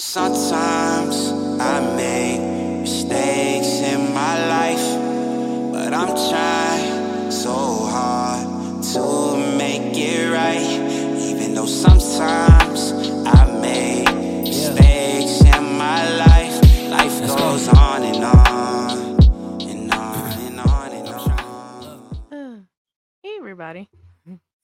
[0.00, 2.40] Sometimes I make
[2.82, 7.50] mistakes in my life, but I'm trying so
[7.90, 11.18] hard to make it right.
[11.18, 12.92] Even though sometimes
[13.26, 14.08] I make
[14.46, 16.62] mistakes in my life,
[16.92, 19.20] life goes on and on
[19.62, 22.68] and on and on and on.
[23.24, 23.88] Hey everybody.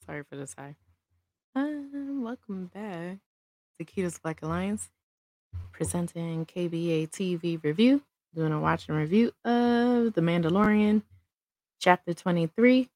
[0.07, 0.77] Sorry for the sigh.
[1.57, 3.19] Um, welcome back
[3.79, 4.91] to Keda's Black Alliance,
[5.75, 8.01] presenting KBA TV review,
[8.33, 11.03] doing a watch and review of The Mandalorian,
[11.81, 12.89] chapter 23,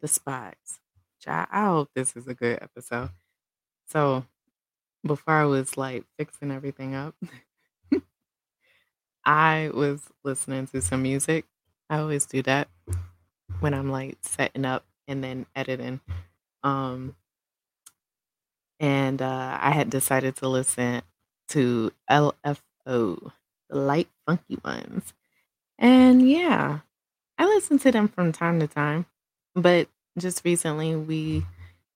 [0.00, 0.80] The Spies.
[1.22, 3.10] Child, I hope this is a good episode.
[3.88, 4.26] So,
[5.06, 7.14] before I was like fixing everything up,
[9.24, 11.46] I was listening to some music.
[11.88, 12.68] I always do that
[13.60, 16.00] when I'm like setting up and then editing.
[16.62, 17.16] Um,
[18.78, 21.02] and uh, I had decided to listen
[21.50, 23.32] to LFO,
[23.68, 25.12] the Lyte Funky Ones.
[25.78, 26.80] And yeah,
[27.38, 29.06] I listen to them from time to time,
[29.54, 31.46] but just recently we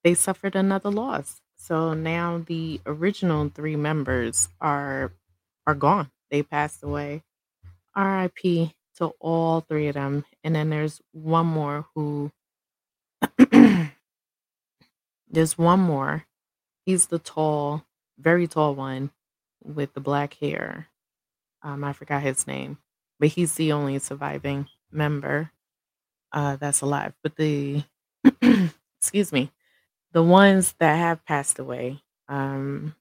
[0.04, 1.40] they suffered another loss.
[1.56, 5.12] So now the original three members are
[5.66, 6.10] are gone.
[6.30, 7.22] They passed away.
[7.96, 10.24] RIP to all three of them.
[10.44, 12.30] And then there's one more who
[15.28, 16.24] there's one more.
[16.86, 17.84] He's the tall,
[18.18, 19.10] very tall one
[19.64, 20.88] with the black hair.
[21.62, 22.78] Um, I forgot his name,
[23.18, 25.50] but he's the only surviving member
[26.32, 27.14] uh, that's alive.
[27.22, 27.82] But the
[29.00, 29.50] excuse me,
[30.12, 32.94] the ones that have passed away, um,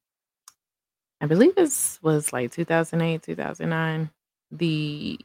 [1.22, 4.10] I believe this was like 2008, 2009.
[4.52, 5.20] The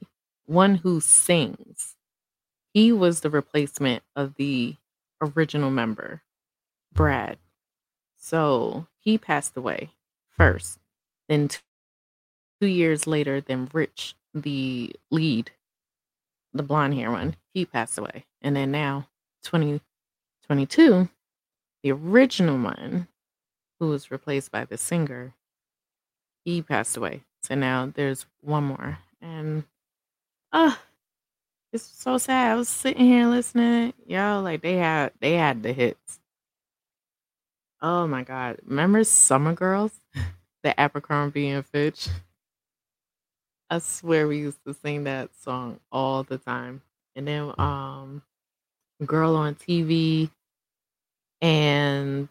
[0.46, 1.96] one who sings,
[2.72, 4.76] he was the replacement of the
[5.20, 6.22] original member,
[6.92, 7.38] Brad.
[8.16, 9.90] So he passed away
[10.36, 10.78] first.
[11.28, 11.48] Then
[12.60, 15.50] two years later, then Rich, the lead,
[16.52, 18.24] the blonde hair one, he passed away.
[18.40, 19.08] And then now,
[19.44, 21.08] 2022,
[21.82, 23.08] the original one,
[23.78, 25.34] who was replaced by the singer,
[26.44, 27.22] he passed away.
[27.42, 28.98] So now there's one more.
[29.20, 29.64] And
[30.52, 30.74] uh
[31.72, 32.52] it's so sad.
[32.52, 33.92] I was sitting here listening.
[34.06, 36.20] Yo, like they had they had the hits.
[37.80, 38.58] Oh my god.
[38.64, 39.92] Remember Summer Girls?
[40.62, 42.08] The Abercrombie and Fitch.
[43.70, 46.82] I swear we used to sing that song all the time.
[47.16, 48.22] And then um
[49.04, 50.30] Girl on TV
[51.40, 52.28] and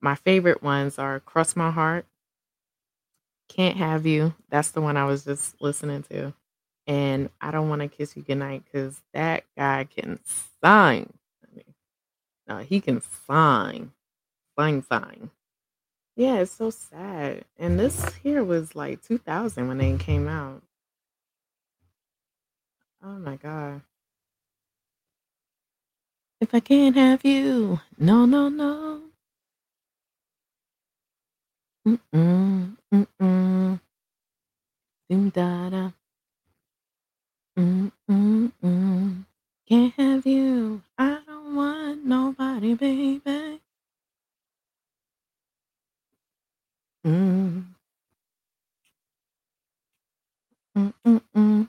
[0.00, 2.06] my favorite ones are Cross My Heart,
[3.48, 4.34] Can't Have You.
[4.48, 6.32] That's the one I was just listening to.
[6.86, 10.20] And I don't want to kiss you goodnight because that guy can
[10.62, 11.12] sing.
[12.48, 13.92] No, he can sing.
[14.58, 15.30] Sing, sing.
[16.16, 17.44] Yeah, it's so sad.
[17.58, 20.62] And this here was like 2000 when they came out.
[23.04, 23.82] Oh my God.
[26.40, 29.02] If I can't have you, no, no, no.
[31.88, 33.80] Mm-mm, mm-mm.
[35.10, 35.90] Doom da da.
[37.58, 39.26] Mm-mm-mm.
[39.68, 40.82] Can't have you.
[40.98, 43.60] I don't want nobody, baby.
[47.06, 47.64] Mm.
[50.76, 51.68] Mm-mm-mm.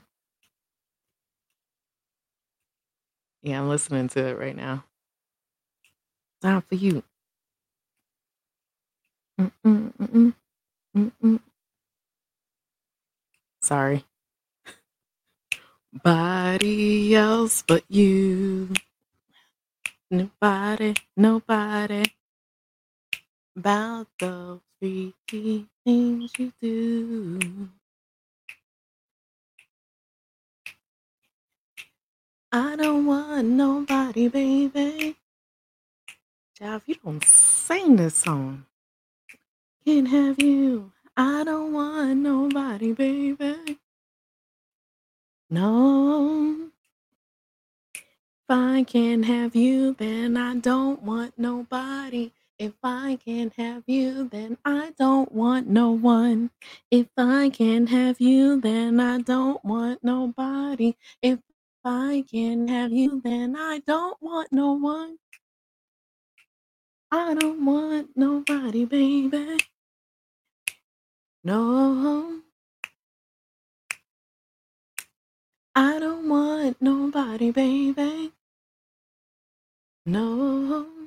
[3.42, 4.84] Yeah, I'm listening to it right now.
[6.42, 7.02] Time for you.
[9.40, 10.34] Mm-mm-mm-mm.
[10.96, 11.40] Mm-mm.
[13.62, 14.04] Sorry.
[16.04, 18.70] Body else but you.
[20.10, 22.04] Nobody, nobody.
[23.56, 27.68] About the freaky things you do.
[32.52, 35.16] I don't want nobody, baby.
[36.58, 38.66] Child, you don't sing this song,
[39.86, 40.92] can't have you.
[41.16, 43.78] I don't want nobody, baby.
[45.50, 46.70] No.
[48.44, 52.32] If I can't have you, then I don't want nobody.
[52.58, 56.50] If I can't have you, then I don't want no one.
[56.90, 60.96] If I can't have you, then I don't want nobody.
[61.22, 61.40] If
[61.84, 65.18] I can't have you, then I don't want no one.
[67.12, 69.58] I don't want nobody, baby.
[71.44, 72.40] No.
[75.76, 78.32] I don't want nobody, baby.
[80.06, 80.97] No.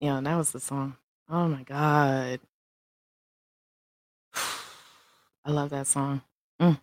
[0.00, 0.96] Yeah, that was the song.
[1.28, 2.40] Oh my god.
[5.44, 6.22] I love that song.
[6.60, 6.80] Mm,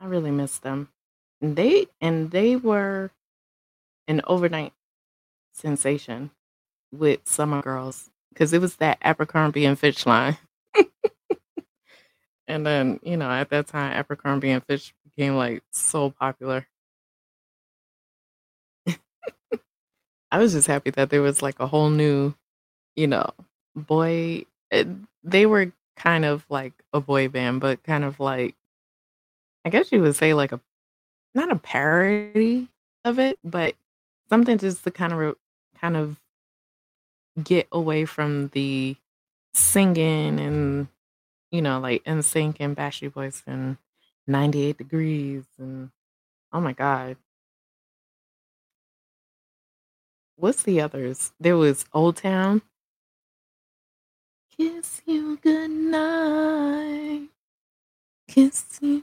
[0.00, 0.90] I really miss them.
[1.40, 3.12] And they and they were
[4.08, 4.72] an overnight
[5.52, 6.30] sensation
[6.92, 10.38] with Summer Girls because it was that Abercrombie and Fitch line.
[12.48, 16.66] and then, you know, at that time, Abercrombie and Fitch became like so popular.
[20.30, 22.34] I was just happy that there was like a whole new,
[22.96, 23.30] you know,
[23.74, 24.44] boy.
[24.70, 24.86] It,
[25.24, 28.54] they were kind of like a boy band, but kind of like,
[29.64, 30.60] I guess you would say like a,
[31.34, 32.68] not a parody
[33.04, 33.74] of it, but
[34.28, 35.36] something just to kind of,
[35.80, 36.16] kind of
[37.42, 38.96] get away from the
[39.54, 40.88] singing and,
[41.50, 43.78] you know, like NSYNC and Backstreet Boys and
[44.26, 45.90] 98 Degrees and,
[46.52, 47.16] oh my God.
[50.40, 51.32] What's the others?
[51.40, 52.62] There was O-Town.
[54.56, 57.28] Kiss you goodnight.
[58.28, 59.02] Kiss you.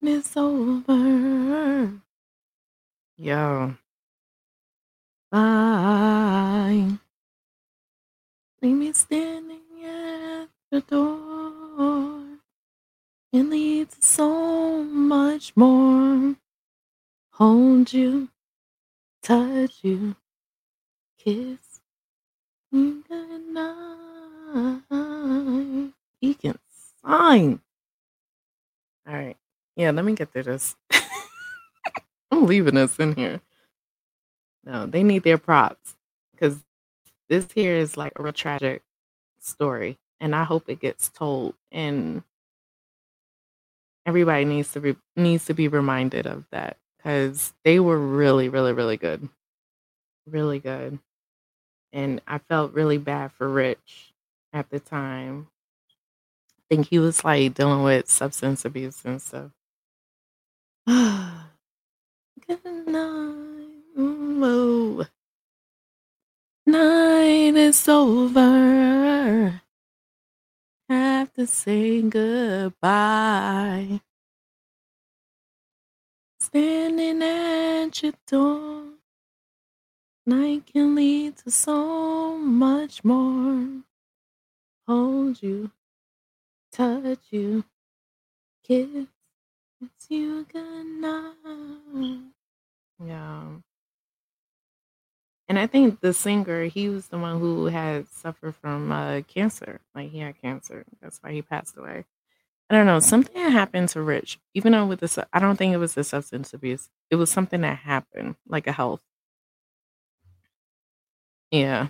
[0.00, 1.90] It's over.
[3.18, 3.74] Yo.
[5.32, 6.86] Bye.
[8.62, 12.22] Leave me standing at the door.
[13.32, 16.36] It leads so much more.
[17.32, 18.28] Hold you,
[19.22, 20.16] touch you,
[21.18, 21.80] kiss
[22.72, 24.82] you goodnight.
[26.20, 26.58] He can
[27.04, 27.60] sign.
[29.08, 29.36] All right.
[29.76, 30.76] Yeah, let me get through this.
[32.30, 33.40] I'm leaving this in here.
[34.64, 35.96] No, they need their props
[36.32, 36.58] because
[37.28, 38.82] this here is like a real tragic
[39.40, 41.54] story, and I hope it gets told.
[41.72, 42.22] And
[44.04, 48.72] everybody needs to be needs to be reminded of that because they were really, really,
[48.72, 49.28] really good,
[50.26, 50.98] really good.
[51.92, 54.12] And I felt really bad for Rich
[54.52, 55.48] at the time.
[56.58, 59.50] I think he was like dealing with substance abuse and stuff.
[62.46, 63.84] Good night.
[63.96, 65.06] Oh,
[66.66, 69.62] night is over.
[70.88, 74.00] Have to say goodbye.
[76.50, 78.82] Standing at your door.
[80.26, 83.68] Night can lead to so much more.
[84.88, 85.70] Hold you,
[86.72, 87.62] touch you,
[88.64, 89.06] kiss
[90.08, 91.34] you goodnight.
[93.04, 93.44] Yeah.
[95.48, 99.80] And I think the singer, he was the one who had suffered from uh, cancer.
[99.94, 100.84] Like he had cancer.
[101.00, 102.06] That's why he passed away.
[102.70, 103.00] I don't know.
[103.00, 106.04] Something that happened to Rich, even though with this, I don't think it was the
[106.04, 106.88] substance abuse.
[107.10, 109.02] It was something that happened, like a health.
[111.52, 111.88] Yeah.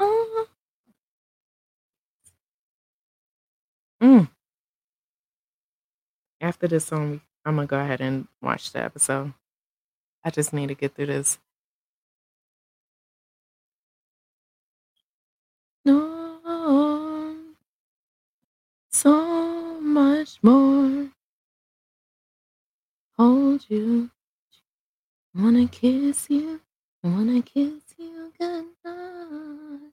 [0.00, 0.46] Uh,
[4.00, 4.26] mm.
[6.40, 9.34] After this song, I'm gonna go ahead and watch the episode.
[10.24, 11.38] I just need to get through this.
[20.42, 21.10] More.
[23.18, 24.10] Hold you,
[25.36, 26.60] I wanna kiss you,
[27.04, 29.92] I wanna kiss you goodnight.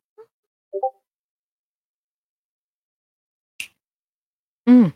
[4.69, 4.93] Mm.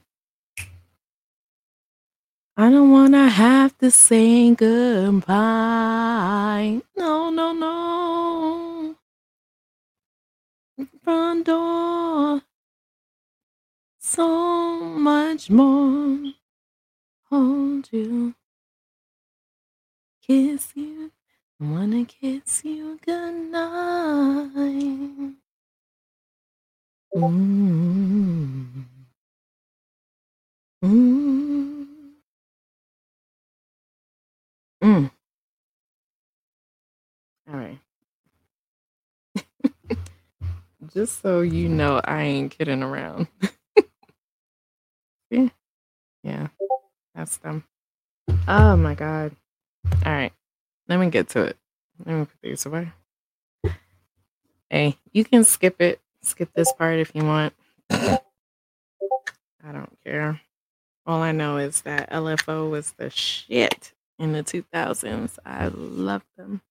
[2.57, 5.31] I don't wanna have to say goodbye.
[6.97, 8.95] No, no, no.
[11.03, 12.41] Front door.
[14.17, 16.33] So much more.
[17.29, 18.33] Hold you.
[20.27, 21.11] Kiss you.
[21.59, 24.53] Wanna kiss you goodnight.
[27.15, 28.85] Mm.
[30.83, 31.87] Mm.
[34.83, 35.11] Mm.
[37.47, 37.79] All right.
[40.93, 43.27] Just so you know, I ain't kidding around.
[45.29, 45.49] yeah.
[46.23, 46.47] Yeah.
[47.15, 47.63] That's them.
[48.47, 49.35] Oh my God.
[50.05, 50.33] All right.
[50.87, 51.57] Let me get to it.
[52.05, 52.91] Let me put these away.
[54.69, 56.01] Hey, you can skip it.
[56.21, 57.53] Skip this part if you want.
[57.89, 58.19] I
[59.71, 60.41] don't care.
[61.05, 65.37] All I know is that LFO was the shit in the 2000s.
[65.45, 66.61] I love them.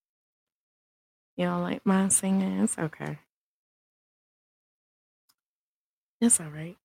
[1.39, 2.61] Don't like my singing?
[2.61, 3.19] It's okay.
[6.21, 6.77] It's all right.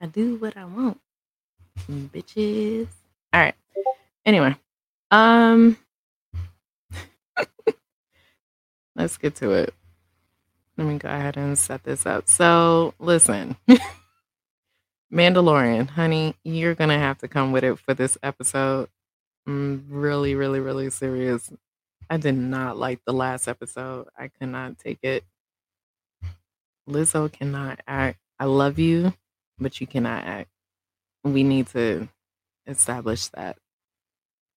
[0.00, 1.00] I do what I want,
[1.88, 2.88] bitches.
[3.32, 3.54] All right.
[4.24, 4.54] Anyway,
[5.10, 5.76] um,
[8.96, 9.72] let's get to it.
[10.76, 12.28] Let me go ahead and set this up.
[12.28, 13.56] So, listen,
[15.12, 18.88] Mandalorian, honey, you're gonna have to come with it for this episode.
[19.46, 21.50] I'm really, really, really serious.
[22.10, 24.08] I did not like the last episode.
[24.18, 25.24] I could not take it.
[26.88, 28.18] Lizzo cannot act.
[28.38, 29.14] I love you,
[29.58, 30.50] but you cannot act.
[31.24, 32.08] We need to
[32.66, 33.58] establish that.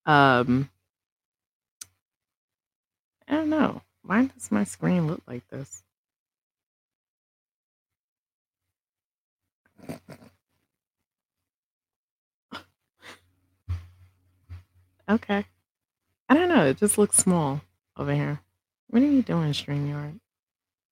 [0.06, 0.70] Um,
[3.28, 3.82] I don't know.
[4.04, 5.84] Why does my screen look like this?
[15.10, 15.46] Okay.
[16.28, 16.66] I don't know.
[16.68, 17.62] It just looks small
[17.98, 18.42] over here.
[18.90, 20.20] What are you doing, StreamYard?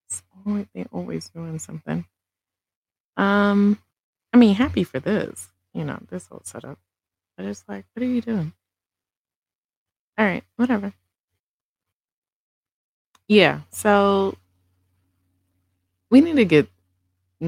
[0.08, 2.06] It's always, they always doing something.
[3.16, 3.80] Um,
[4.38, 6.78] I mean, happy for this, you know, this whole setup.
[7.36, 8.54] But it's like, what are you doing?
[10.16, 10.94] All right, whatever.
[13.28, 14.38] Yeah, so
[16.12, 16.70] we need to get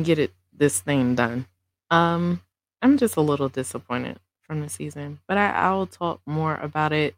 [0.01, 1.45] get it this thing done.
[1.91, 2.41] Um,
[2.81, 7.13] I'm just a little disappointed from the season, but I, I'll talk more about it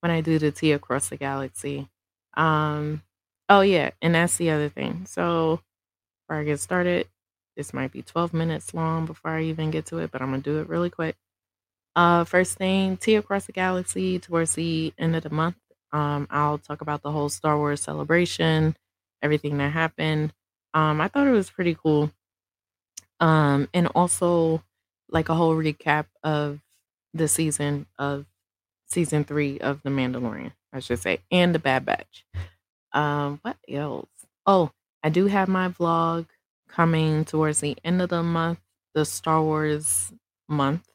[0.00, 1.88] when I do the Tea Across the Galaxy.
[2.36, 3.04] Um,
[3.48, 5.06] oh yeah, and that's the other thing.
[5.06, 5.60] So
[6.26, 7.06] before I get started,
[7.56, 10.42] this might be 12 minutes long before I even get to it, but I'm gonna
[10.42, 11.16] do it really quick.
[11.96, 15.56] Uh, first thing, Tea Across the Galaxy towards the end of the month.
[15.92, 18.76] Um, I'll talk about the whole Star Wars celebration,
[19.22, 20.32] everything that happened.
[20.74, 22.10] Um, I thought it was pretty cool.
[23.20, 24.62] Um, and also
[25.08, 26.60] like a whole recap of
[27.12, 28.26] the season of
[28.86, 32.26] season three of The Mandalorian, I should say, and the Bad Batch.
[32.92, 34.08] Um, what else?
[34.46, 36.26] Oh, I do have my vlog
[36.74, 38.58] coming towards the end of the month,
[38.94, 40.12] the Star Wars
[40.48, 40.88] month,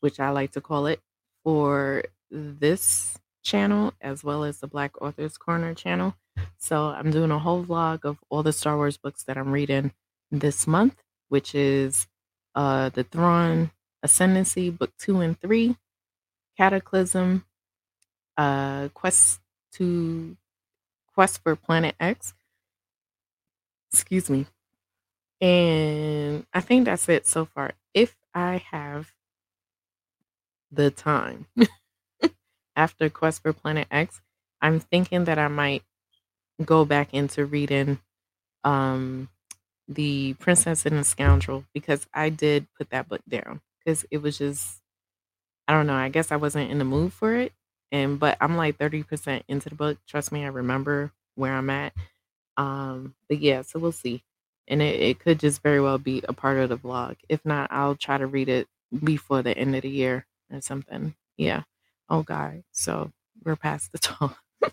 [0.00, 1.00] which I like to call it,
[1.44, 6.14] for this channel as well as the Black Authors Corner channel.
[6.58, 9.92] So I'm doing a whole vlog of all the Star Wars books that I'm reading
[10.30, 10.96] this month,
[11.28, 12.06] which is
[12.54, 13.70] uh The Thrawn,
[14.02, 15.76] Ascendancy, book two and three,
[16.58, 17.44] Cataclysm,
[18.36, 19.40] uh Quest
[19.74, 20.36] to
[21.14, 22.34] Quest for Planet X.
[23.92, 24.46] Excuse me.
[25.40, 27.72] And I think that's it so far.
[27.92, 29.12] If I have
[30.70, 31.46] the time
[32.76, 34.20] after Quest for Planet X,
[34.60, 35.82] I'm thinking that I might
[36.64, 38.00] go back into reading
[38.64, 39.28] um
[39.88, 44.38] the Princess and the Scoundrel because I did put that book down because it was
[44.38, 44.80] just
[45.68, 47.52] I don't know, I guess I wasn't in the mood for it.
[47.92, 49.98] And but I'm like 30% into the book.
[50.08, 51.94] Trust me, I remember where I'm at.
[52.56, 54.22] Um, but yeah, so we'll see.
[54.68, 57.16] And it, it could just very well be a part of the vlog.
[57.28, 58.66] If not, I'll try to read it
[59.02, 61.14] before the end of the year or something.
[61.36, 61.62] Yeah.
[62.08, 62.62] Oh God.
[62.72, 63.12] So
[63.44, 64.38] we're past the talk.
[64.62, 64.70] all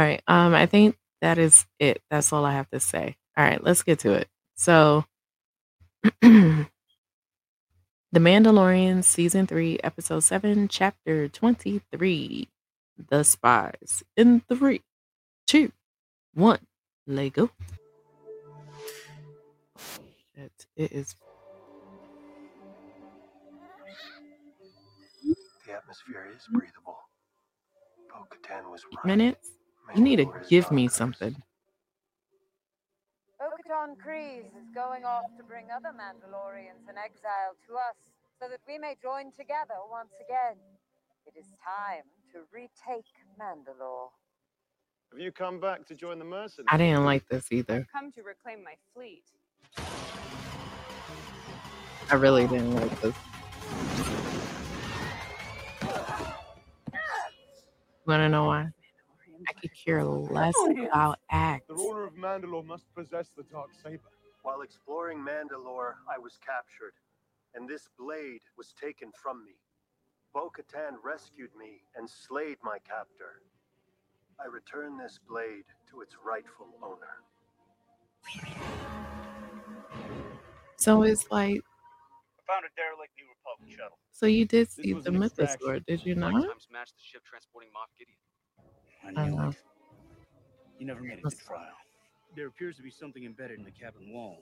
[0.00, 0.22] right.
[0.26, 2.02] Um, I think that is it.
[2.10, 3.16] That's all I have to say.
[3.36, 4.28] All right, let's get to it.
[4.56, 5.04] So
[8.14, 12.48] The Mandalorian season 3 episode 7 chapter 23
[13.08, 14.82] The Spies in three,
[15.48, 15.72] two,
[16.32, 16.60] one,
[17.08, 17.50] Lego.
[20.76, 21.14] Shit, it is
[25.66, 26.58] The atmosphere is hmm?
[26.58, 26.98] breathable.
[28.10, 29.04] Bo Katan was right.
[29.06, 29.50] minutes.
[29.94, 30.92] You need to give me bonkers.
[30.92, 31.36] something.
[33.38, 37.96] Bo-Katan Kryze is going off to bring other Mandalorians in exile to us
[38.40, 40.56] so that we may join together once again.
[41.26, 43.04] It is time to retake
[43.38, 44.08] Mandalore.
[45.12, 46.68] Have you come back to join the mercenaries?
[46.70, 47.76] I didn't like this either.
[47.76, 49.24] I've come to reclaim my fleet.
[52.10, 53.14] I really didn't like this.
[58.06, 58.68] Wanna know why?
[59.48, 61.64] I could care less oh, about Axe.
[61.68, 64.10] The ruler of Mandalore must possess the dark saber.
[64.42, 66.92] While exploring Mandalore, I was captured,
[67.54, 69.52] and this blade was taken from me.
[70.34, 73.40] Bo Katan rescued me and slayed my captor.
[74.38, 77.22] I return this blade to its rightful owner.
[80.76, 81.73] So it's like, I
[82.46, 83.78] found a derelict New Republic mm.
[83.78, 83.98] shuttle.
[84.12, 85.58] so you did see the an extraction.
[85.60, 86.32] Mythosaur, did you not?
[86.32, 88.18] times the ship transporting Moff Gideon.
[89.04, 89.50] I I know.
[89.50, 89.56] it.
[90.78, 91.68] You never made it to trial.
[92.36, 94.38] There appears to be something embedded in the cabin wall.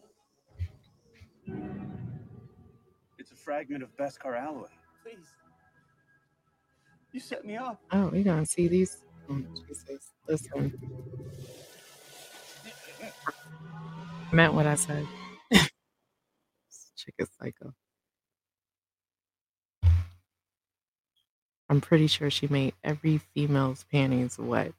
[3.18, 4.68] It's a fragment of Beskar alloy.
[5.02, 5.26] Please.
[7.12, 7.80] You set me up.
[7.92, 9.02] Oh, we gonna see these.
[9.28, 10.10] Oh, Jesus.
[10.26, 10.72] Listen.
[14.32, 15.06] Meant what I said.
[15.52, 15.70] This
[16.96, 17.74] chick is psycho.
[21.72, 24.74] I'm pretty sure she made every female's panties wet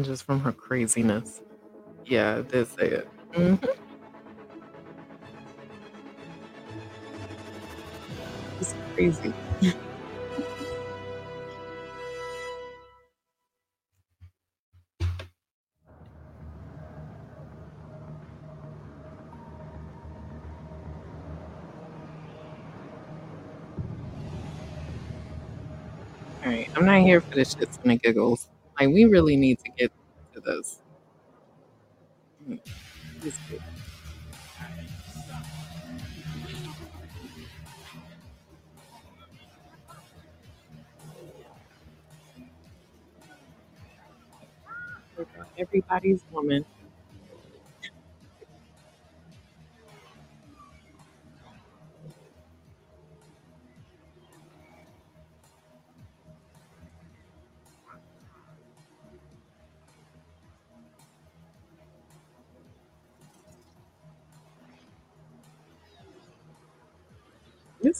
[0.00, 1.42] just from her craziness.
[2.04, 3.08] Yeah, that's it.
[3.32, 3.66] Mm-hmm.
[8.60, 9.34] It's crazy.
[26.76, 28.48] I'm not here for the shits and the giggles.
[28.78, 29.92] Like, we really need to get
[30.34, 30.80] to this.
[33.20, 33.38] This.
[45.58, 46.64] Everybody's woman.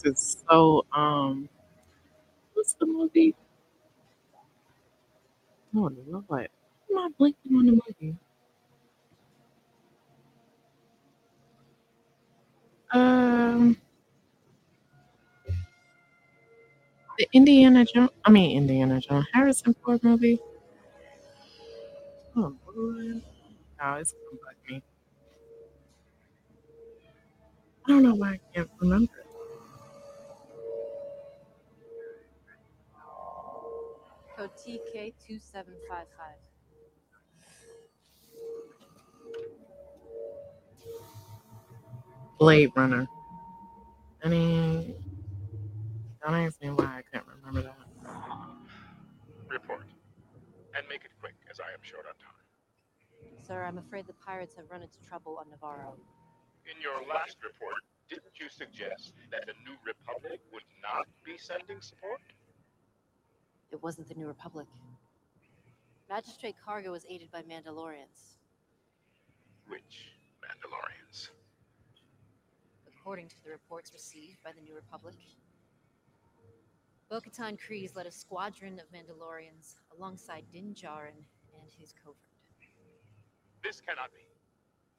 [0.02, 1.48] This is so um
[2.52, 3.34] what's the movie?
[5.74, 5.86] Oh.
[5.88, 8.16] Am I blinking on the movie?
[12.92, 13.76] Um
[17.18, 20.38] the Indiana Jones I mean Indiana Jones Harrison Ford movie.
[22.36, 23.22] Oh Lord.
[23.80, 24.82] No, it's gonna bug me.
[27.86, 29.25] I don't know why I can't remember.
[34.37, 35.64] Code TK2755.
[42.38, 43.09] Blade Runner.
[44.23, 44.95] I mean
[46.26, 47.78] don't ask me why I can't remember that.
[49.49, 49.87] Report.
[50.75, 52.35] And make it quick, as I am short on time.
[53.47, 55.95] Sir, I'm afraid the pirates have run into trouble on Nevarro.
[56.66, 57.78] In your last report,
[58.11, 62.20] didn't you suggest that the New Republic would not be sending support?
[63.72, 64.66] It wasn't the New Republic.
[66.09, 68.38] Magistrate Karga was aided by Mandalorians.
[69.68, 71.31] Which Mandalorians?
[72.87, 75.16] According to the reports received by the New Republic,
[77.11, 81.24] Bo Katan Kryze led a squadron of Mandalorians alongside Din Djarin
[81.61, 82.16] and his covert.
[83.62, 84.20] This cannot be.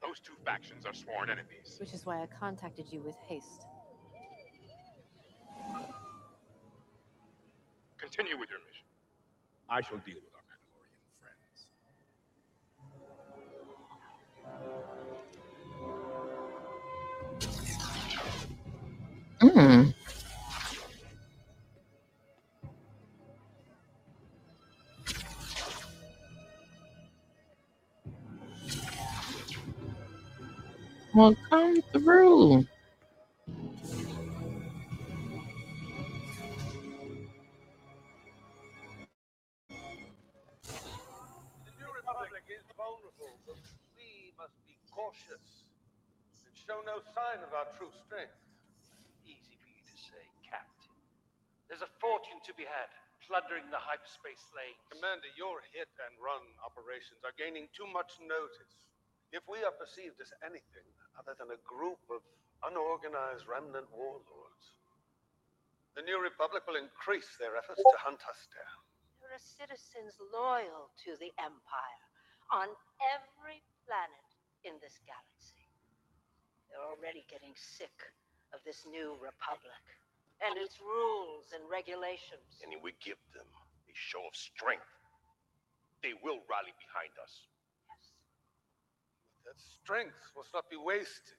[0.02, 1.76] Those two factions are sworn enemies.
[1.80, 3.66] Which is why I contacted you with haste.
[7.98, 8.86] Continue with your mission.
[9.68, 10.98] I shall deal with our Mandalorian
[19.40, 19.94] friends.
[19.94, 19.94] Mm.
[31.14, 32.66] Well, come through.
[46.98, 48.34] No sign of our true strength.
[49.22, 50.90] Easy for you to say, Captain.
[51.70, 52.90] There's a fortune to be had
[53.22, 54.82] plundering the hyperspace lanes.
[54.90, 58.90] Commander, your hit and run operations are gaining too much notice.
[59.30, 62.18] If we are perceived as anything other than a group of
[62.66, 64.74] unorganized remnant warlords,
[65.94, 68.82] the New Republic will increase their efforts to hunt us down.
[69.22, 72.06] There are citizens loyal to the Empire
[72.50, 72.74] on
[73.14, 74.28] every planet
[74.66, 75.57] in this galaxy.
[76.70, 77.94] They're already getting sick
[78.52, 79.84] of this new republic
[80.40, 82.60] and its rules and regulations.
[82.62, 83.46] And if we give them
[83.88, 84.86] a show of strength,
[86.02, 87.42] they will rally behind us.
[87.90, 88.04] Yes.
[89.44, 91.34] That strength must not be wasted.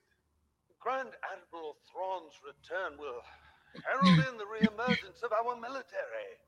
[0.80, 3.22] Grand Admiral Thrawn's return will
[3.86, 6.39] herald in the reemergence of our military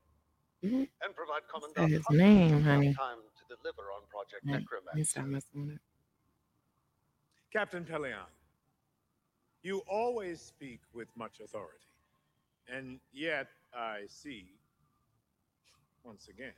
[0.62, 0.88] Mhm.
[1.02, 2.94] and provide Say Commandant his Hux name, honey.
[2.94, 4.98] time to deliver on Project Yeah, Necromancer.
[4.98, 5.82] you stop messing with it.
[7.52, 8.26] Captain Pellaeon,
[9.62, 11.78] you always speak with much authority.
[12.68, 14.54] And yet I see,
[16.04, 16.52] once again,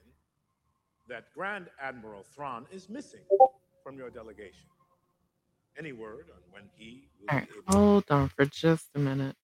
[1.08, 3.20] that Grand Admiral Thrawn is missing
[3.82, 4.68] from your delegation.
[5.78, 9.36] Any word on when he will All able hold on for just a minute.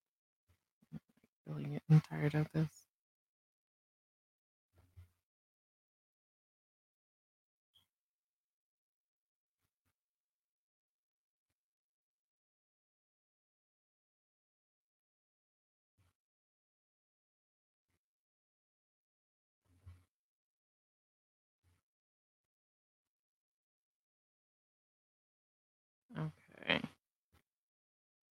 [0.93, 1.01] I'm
[1.47, 2.80] really getting tired of this.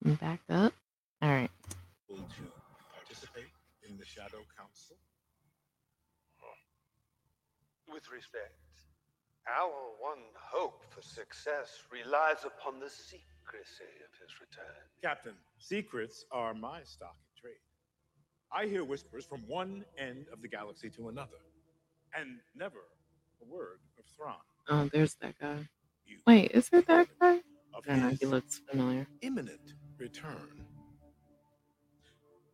[0.10, 0.26] Okay.
[0.26, 0.74] Back up.
[1.22, 1.52] All right.
[2.08, 2.16] to
[2.94, 3.46] participate?
[3.88, 4.96] in the Shadow Council?
[7.92, 8.54] With respect,
[9.48, 14.76] our one hope for success relies upon the secrecy of his return.
[15.02, 17.64] Captain, secrets are my stock in trade.
[18.52, 21.42] I hear whispers from one end of the galaxy to another,
[22.16, 22.86] and never
[23.42, 24.36] a word of Thrawn.
[24.70, 25.68] Oh, there's that guy.
[26.28, 27.42] Wait, is it that guy?
[27.74, 28.18] Of I don't know.
[28.20, 29.08] He looks familiar.
[29.22, 30.66] imminent return.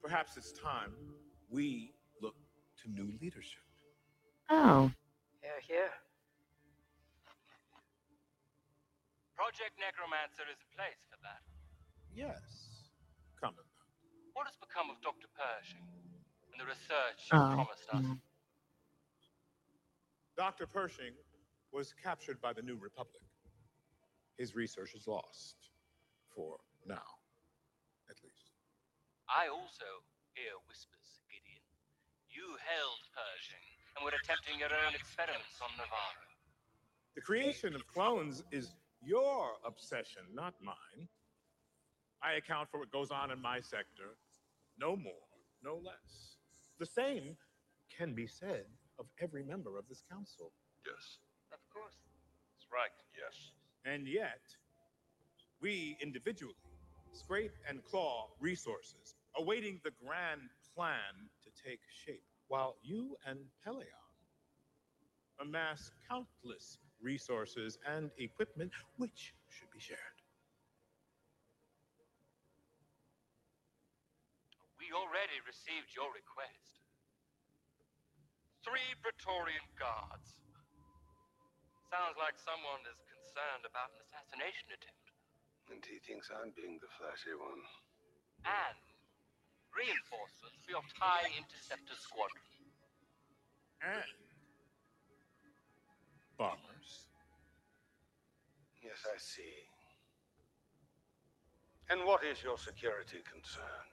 [0.02, 0.92] Perhaps it's time
[1.50, 2.36] we look
[2.84, 3.62] to new leadership.
[4.50, 4.92] Oh,
[5.42, 5.90] Hear, hear.
[9.36, 11.42] Project Necromancer is a place for that.
[12.14, 12.82] Yes,
[13.40, 13.68] Commandant.
[14.34, 15.28] What has become of Dr.
[15.38, 15.86] Pershing
[16.52, 17.50] and the research oh.
[17.50, 18.02] you promised us?
[18.02, 18.20] mm.
[20.38, 20.66] Dr.
[20.68, 21.14] Pershing
[21.72, 23.22] was captured by the New Republic.
[24.38, 25.56] His research is lost.
[26.36, 27.25] For now, at least.
[29.30, 29.90] I also
[30.38, 31.64] hear whispers, Gideon.
[32.30, 33.66] You held Pershing
[33.98, 36.26] and were attempting your own experiments on Nevarro.
[37.16, 41.08] The creation of clones is your obsession, not mine.
[42.22, 44.18] I account for what goes on in my sector.
[44.78, 45.26] No more,
[45.64, 46.38] no less.
[46.80, 47.38] The same
[47.90, 48.66] can be said
[49.00, 50.52] of every member of this council.
[50.86, 51.20] Yes.
[51.54, 51.96] Of course.
[52.54, 53.54] That's right, yes.
[53.86, 54.42] And yet,
[55.62, 56.65] we individually
[57.16, 60.42] scrape and claw resources, awaiting the grand
[60.76, 64.06] plan to take shape, while you and Pellaeon
[65.40, 70.00] amass countless resources and equipment which should be shared.
[74.80, 76.80] We already received your request.
[78.64, 80.42] Three Praetorian guards.
[81.92, 85.05] Sounds like someone is concerned about an assassination attempt.
[85.72, 87.62] And he thinks I'm being the flashy one.
[88.46, 88.78] And
[89.74, 92.46] reinforcements for your TIE Interceptor Squadron.
[93.82, 94.18] And
[96.38, 97.10] bombers.
[98.84, 99.68] Yes, I see.
[101.90, 103.86] And what is your security concern?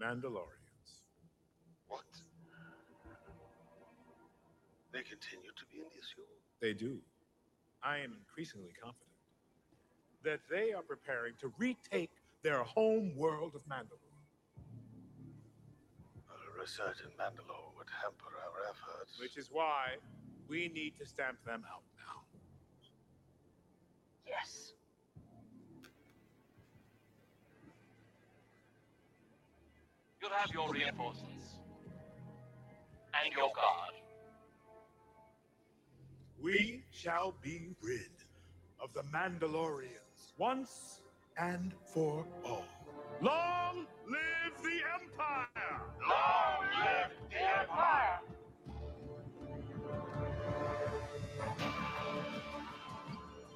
[0.00, 1.02] Mandalorians.
[1.86, 2.06] What?
[4.92, 6.26] They continue to be an issue.
[6.60, 6.98] They do.
[7.82, 9.07] I am increasingly confident
[10.24, 12.10] that they are preparing to retake
[12.42, 13.98] their home world of Mandalore.
[16.30, 19.18] A research in Mandalore would hamper our efforts.
[19.20, 19.96] Which is why
[20.48, 22.22] we need to stamp them out now.
[24.26, 24.72] Yes.
[30.20, 31.58] You'll have your reinforcements.
[33.14, 33.94] And your guard.
[36.40, 38.10] We shall be rid
[38.80, 40.07] of the Mandalorians
[40.38, 41.00] once
[41.36, 42.64] and for all.
[43.20, 45.80] Long live the Empire!
[46.08, 48.20] Long live the Empire!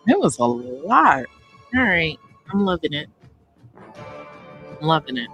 [0.09, 1.27] It was a lot.
[1.77, 2.18] All right.
[2.53, 3.09] I'm loving it.
[3.87, 5.29] I'm loving it.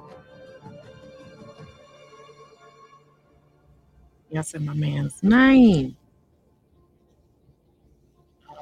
[4.30, 5.96] Yes, and my man's name.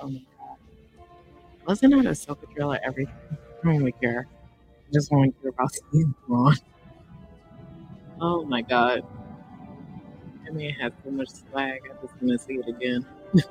[0.00, 0.35] Oh my god.
[1.66, 3.14] Wasn't that a Ahsoka trailer everything?
[3.32, 4.28] I don't really care.
[4.88, 6.54] I just want to hear about seeing Thrawn.
[8.20, 9.02] Oh my god.
[10.44, 11.80] That man has so much swag.
[11.84, 13.04] I just want to see it again.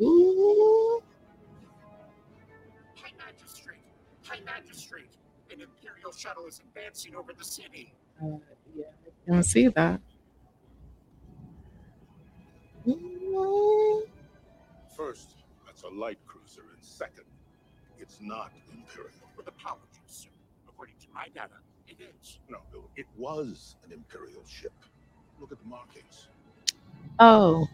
[0.00, 1.02] Ooh.
[2.94, 3.80] High Magistrate!
[4.24, 5.10] High Magistrate!
[5.52, 7.92] An Imperial shuttle is advancing over the city.
[8.22, 8.38] Uh,
[8.76, 8.84] yeah,
[9.28, 10.00] I can see that.
[12.88, 13.83] Ooh.
[14.96, 15.30] First,
[15.66, 17.24] that's a light cruiser, and second,
[17.98, 19.10] it's not Imperial.
[19.36, 20.28] With apologies, sir.
[20.68, 21.54] According to my data,
[21.88, 22.38] it is.
[22.48, 22.58] No,
[22.96, 24.72] it was an Imperial ship.
[25.40, 26.28] Look at the markings.
[27.18, 27.66] Oh,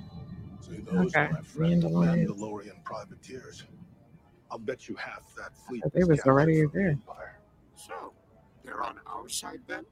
[0.60, 2.26] See, those Okay, are my friend Mandalorian.
[2.28, 3.64] Mandalorian privateers.
[4.50, 5.82] I'll bet you half that fleet.
[5.94, 6.88] they was captured already from the there.
[6.90, 7.38] Empire.
[7.76, 8.12] So,
[8.64, 9.84] they're on our side then?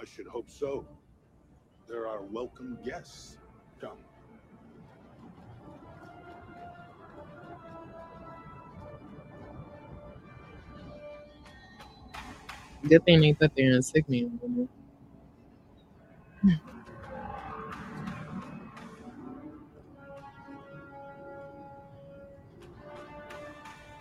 [0.00, 0.86] I should hope so.
[1.88, 3.36] They're our welcome guests.
[3.80, 3.98] Come.
[12.86, 14.68] Good thing they put their insignia on it.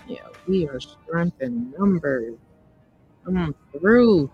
[0.08, 2.38] Yeah, we are strength in numbers.
[3.26, 4.32] Come through.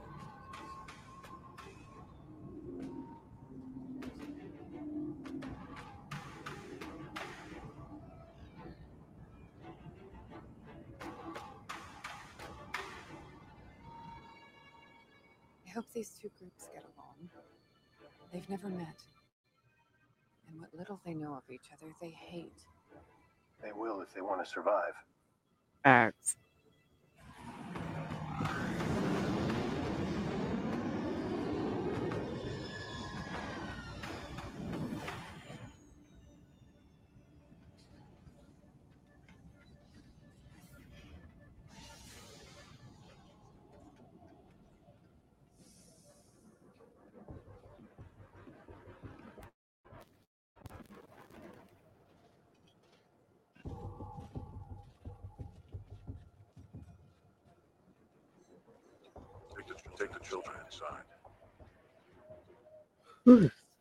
[18.34, 18.98] They've never met.
[20.50, 22.64] And what little they know of each other, they hate.
[23.62, 24.94] They will if they want to survive.
[25.84, 26.38] Facts.
[60.30, 61.04] Children inside.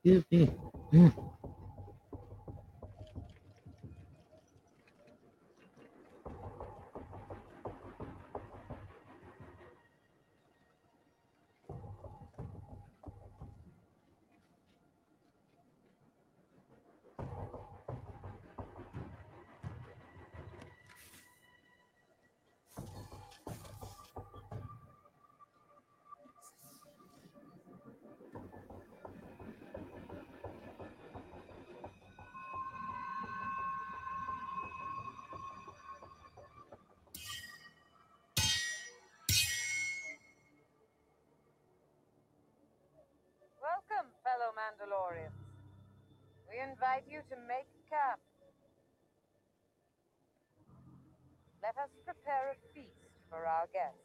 [0.05, 0.51] Excuse me.
[0.93, 1.32] Mm.
[44.53, 45.33] Fellow Mandalorians.
[46.49, 48.21] We invite you to make camp.
[51.63, 52.91] Let us prepare a feast
[53.31, 53.99] for our guests.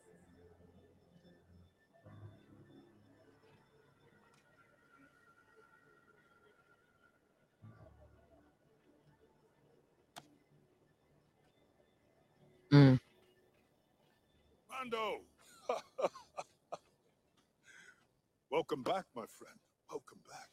[12.74, 13.00] Mm.
[14.70, 15.22] Mando!
[18.52, 19.67] Welcome back, my friend.
[19.90, 20.50] Welcome back.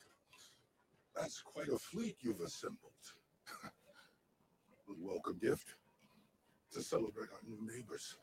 [1.14, 2.92] That's quite a fleet you've assembled.
[4.88, 5.74] a welcome gift
[6.72, 8.16] to celebrate our new neighbors.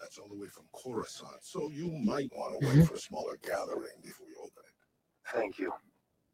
[0.00, 2.84] That's all the way from Coruscant, so you might want to wait mm-hmm.
[2.84, 4.74] for a smaller gathering before you open it.
[5.36, 5.72] Thank you.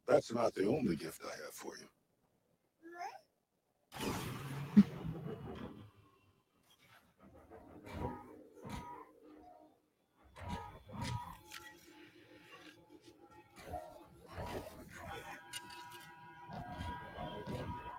[0.07, 1.87] That's not the only gift I have for you.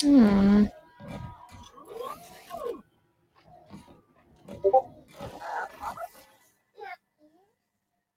[0.07, 0.71] Mm.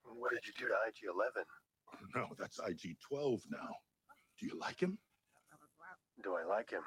[0.05, 1.45] What did you do to IG 11?
[2.17, 3.69] No, that's IG 12 now.
[4.39, 4.99] Do you like him?
[6.25, 6.83] Do I like him?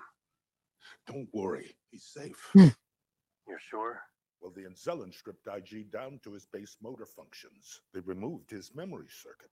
[1.08, 2.50] Don't worry, he's safe.
[2.56, 4.02] You're sure?
[4.42, 7.82] Well, the Anzellan stripped IG down to his base motor functions.
[7.94, 9.52] They removed his memory circuit.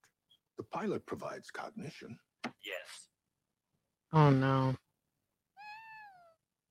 [0.58, 2.18] The pilot provides cognition.
[2.46, 3.10] Yes.
[4.14, 4.76] Oh no.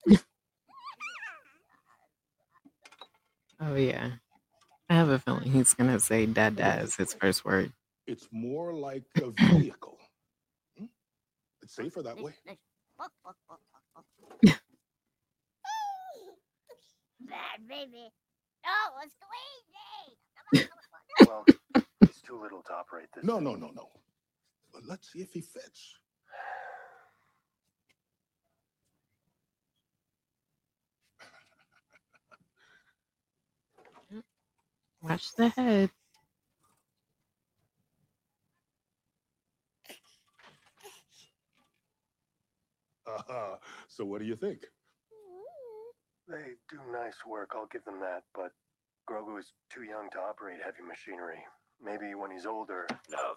[3.60, 4.12] oh yeah.
[4.90, 7.72] I have a feeling he's gonna say "dada" as his first word.
[8.06, 9.98] It's more like a vehicle.
[10.78, 10.86] Hmm?
[11.62, 12.34] It's safer that way.
[17.20, 18.10] Bad baby.
[18.66, 20.18] Oh, it's crazy.
[21.28, 21.44] Well,
[22.00, 23.24] he's too little to operate this.
[23.24, 23.88] No, no, no, no.
[24.72, 25.96] But let's see if he fits.
[35.10, 35.90] Watch the head.
[43.04, 43.56] Uh,
[43.88, 44.60] so what do you think?
[46.28, 48.52] They do nice work, I'll give them that, but
[49.10, 51.42] Grogu is too young to operate heavy machinery.
[51.84, 52.86] Maybe when he's older.
[53.10, 53.32] No.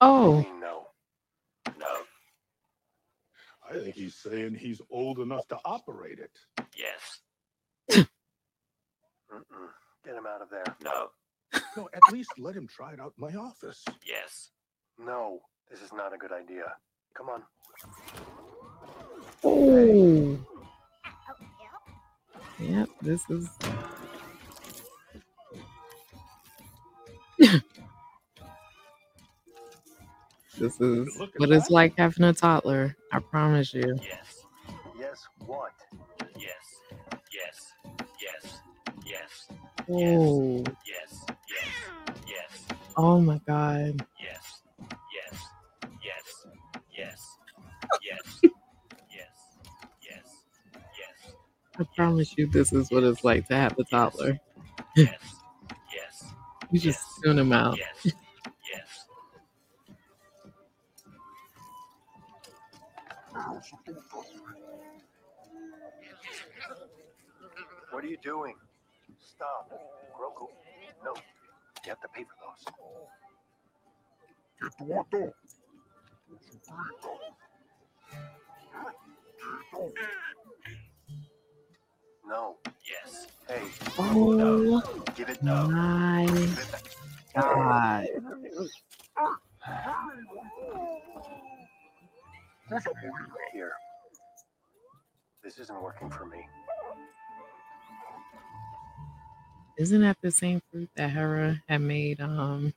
[0.00, 0.46] Oh.
[0.58, 0.86] No.
[1.78, 1.86] No.
[3.68, 6.38] I think he's saying he's old enough to operate it.
[6.74, 7.20] Yes.
[9.30, 9.85] Mm-mm.
[10.06, 10.62] Get him out of there.
[10.84, 11.08] No.
[11.76, 13.84] No, at least let him try it out in my office.
[14.06, 14.50] Yes.
[14.98, 16.72] No, this is not a good idea.
[17.16, 17.42] Come on.
[19.42, 20.38] Oh.
[22.60, 23.48] Yep, this is.
[30.58, 32.96] this is what it's like having a toddler.
[33.12, 33.98] I promise you.
[34.02, 34.44] Yes.
[34.98, 35.72] Yes, what?
[39.88, 40.64] Oh.
[40.84, 41.24] Yes.
[41.28, 41.68] Yes.
[42.26, 42.78] Yes.
[42.96, 44.04] Oh my God.
[44.20, 44.62] Yes.
[45.14, 45.40] Yes.
[46.02, 46.46] Yes.
[46.96, 47.38] Yes.
[48.02, 48.40] Yes.
[48.42, 48.52] yes.
[50.02, 50.24] Yes.
[50.74, 51.34] Yes.
[51.78, 54.40] I promise you, this is what it's like to have a toddler.
[54.96, 55.14] Yes.
[55.94, 56.32] Yes.
[56.72, 57.78] you just tune them out.
[57.78, 58.14] Yes.
[58.72, 59.06] Yes.
[67.92, 68.54] What are you doing?
[69.36, 69.70] Stop.
[70.18, 70.48] Grogu.
[71.04, 71.12] No.
[71.84, 72.64] You have to pay for those.
[82.26, 82.56] No.
[82.88, 83.26] Yes.
[83.46, 83.62] Hey.
[83.98, 84.82] Oh
[85.14, 86.72] Give it my
[87.34, 88.06] god.
[93.52, 93.72] Here.
[95.44, 96.38] This isn't working for me.
[99.78, 102.74] Isn't that the same fruit that Hera had made um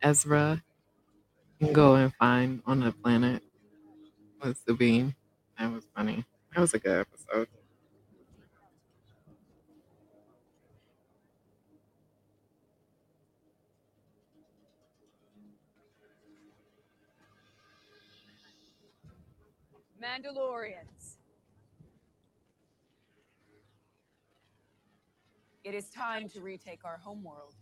[0.00, 0.62] Ezra
[1.72, 3.42] go and find on the planet
[4.42, 5.14] was the bean?
[5.58, 6.24] That was funny.
[6.54, 7.48] That was a good episode.
[20.00, 20.95] Mandalorians.
[25.66, 27.56] It is time to retake our homeworld.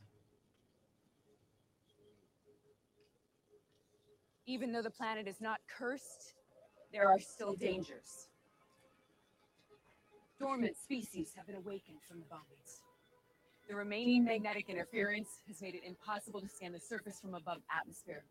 [4.45, 6.35] Even though the planet is not cursed,
[6.93, 8.29] there are still dangers.
[10.38, 12.83] Dormant species have been awakened from the bombings.
[13.71, 18.25] The remaining magnetic interference has made it impossible to scan the surface from above atmosphere.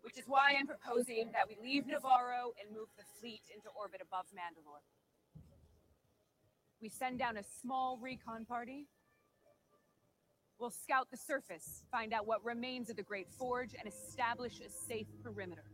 [0.00, 4.00] Which is why I'm proposing that we leave Nevarro and move the fleet into orbit
[4.02, 4.82] above Mandalore.
[6.82, 8.88] We send down a small recon party.
[10.58, 14.68] We'll scout the surface, find out what remains of the Great Forge, and establish a
[14.68, 15.64] safe perimeter.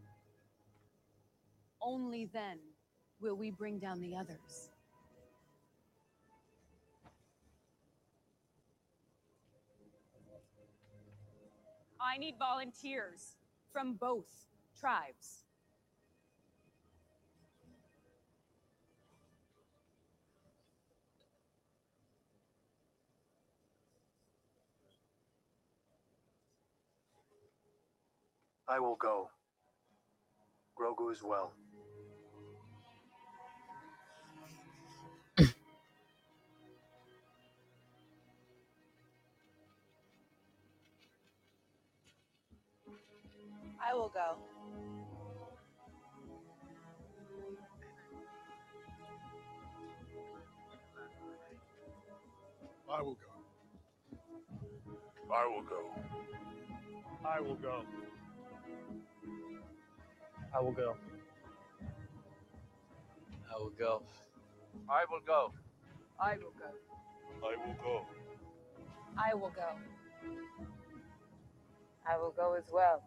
[1.80, 2.58] Only then
[3.20, 4.70] will we bring down the others.
[12.00, 13.36] I need volunteers
[13.72, 14.28] from both
[14.78, 15.44] tribes.
[28.70, 29.30] I will go.
[30.78, 31.52] Grogu as well.
[43.80, 44.36] I will go.
[52.92, 53.20] I will go.
[55.34, 55.90] I will go.
[57.24, 57.82] I will go.
[60.54, 60.96] I will go.
[63.50, 64.02] I will go.
[64.88, 65.52] I will go.
[66.20, 66.70] I will go.
[67.42, 68.06] I will go.
[69.16, 69.68] I will go.
[72.06, 73.02] I will go as well.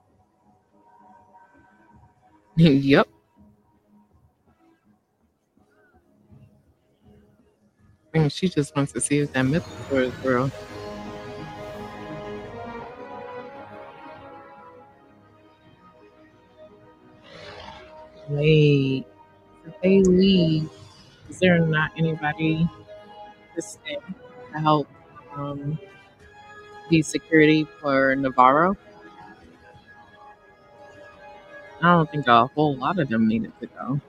[2.55, 3.07] yep.
[8.13, 10.51] I think she just wants to see if that myth is real.
[18.31, 19.05] Wait,
[19.65, 20.69] if they leave,
[21.29, 22.67] is there not anybody
[23.55, 23.97] to stay
[24.53, 24.87] to help
[25.35, 25.79] um,
[26.89, 28.75] be security for Nevarro?
[31.81, 34.01] I don't think a whole lot of them needed to go.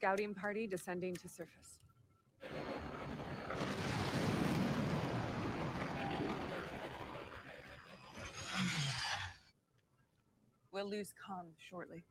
[0.00, 1.78] Scouting party descending to surface.
[10.72, 12.04] We'll lose comm shortly.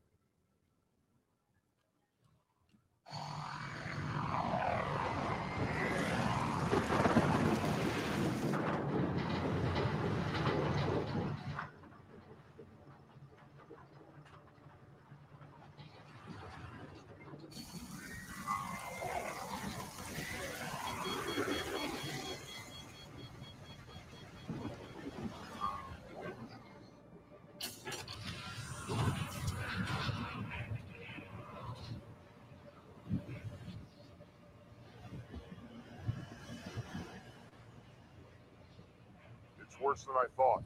[39.89, 40.63] Worse than I thought.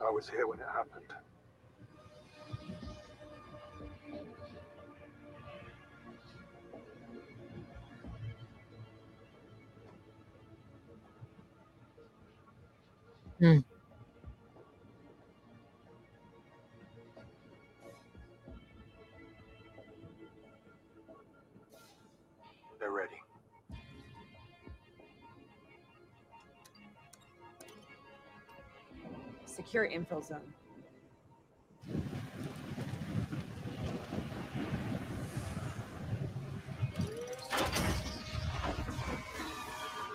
[0.00, 1.12] I was here when it happened.
[13.40, 13.58] Hmm.
[22.78, 23.23] They're ready.
[29.74, 30.38] Secure info zone.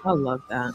[0.06, 0.74] I love that.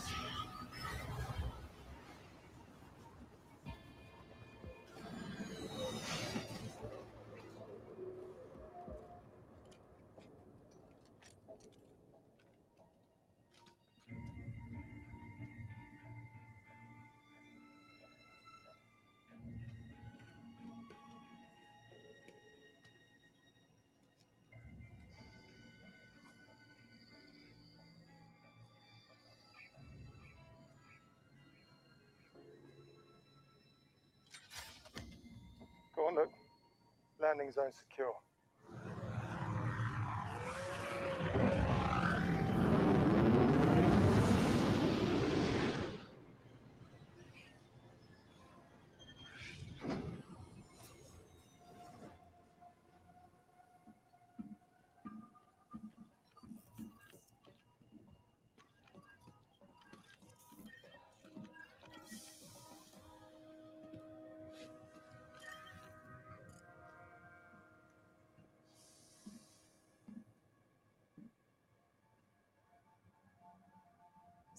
[37.44, 38.14] Landing zone secure.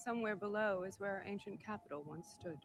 [0.05, 2.59] Somewhere below is where our ancient capital once stood.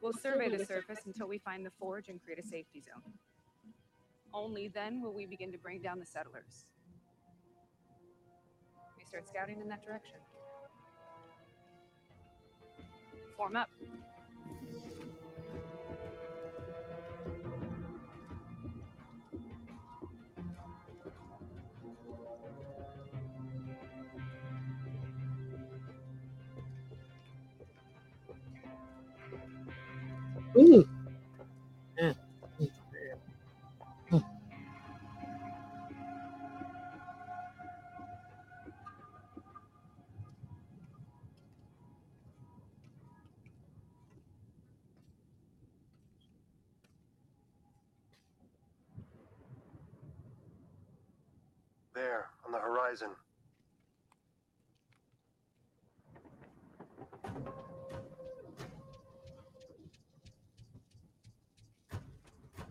[0.00, 3.12] We'll survey the surface until we find the forge and create a safety zone.
[4.32, 6.66] Only then will we begin to bring down the settlers.
[8.96, 10.18] We start scouting in that direction.
[13.36, 13.68] Form up.
[52.92, 53.08] Horizon.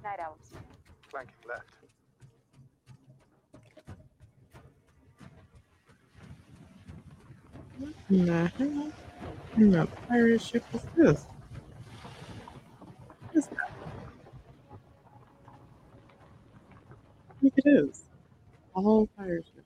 [0.03, 0.38] Nite Owls.
[1.09, 1.65] Flanking left.
[7.80, 8.47] What the hell?
[8.67, 11.26] What kind of pirate ship is this?
[13.22, 13.72] What is that?
[17.41, 18.03] Look, it is.
[18.76, 19.65] A whole pirate ship.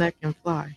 [0.00, 0.74] And that can fly.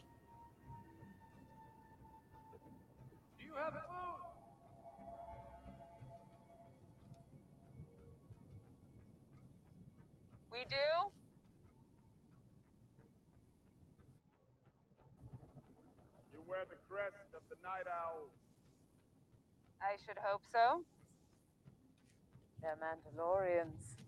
[10.52, 10.76] We do?
[16.34, 18.28] You wear the crest of the Nite Owls.
[19.82, 20.84] I should hope so.
[22.62, 24.04] They're Mandalorians.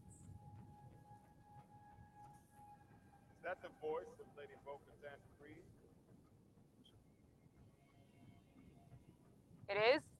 [3.45, 5.69] That the voice of Lady Bo-Katan Kryze?
[9.69, 10.14] It is?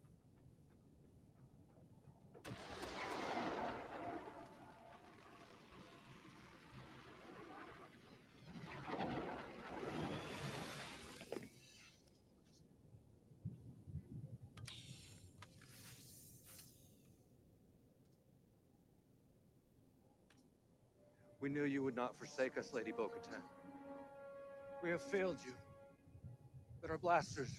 [21.46, 23.39] We knew you would not forsake us, Lady Bo-Katan.
[24.82, 25.54] We have failed you,
[26.82, 27.52] but our blasters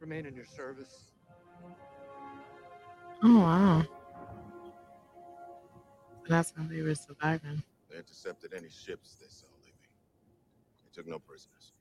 [0.00, 1.12] remain in your service.
[3.22, 3.84] Oh, wow.
[6.28, 7.62] That's how they were surviving.
[7.88, 9.78] They intercepted any ships they saw leaving.
[10.82, 11.74] They took no prisoners.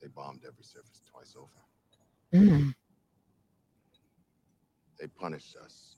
[0.00, 2.44] They bombed every surface twice over.
[2.46, 2.72] Mm.
[5.00, 5.96] They punished us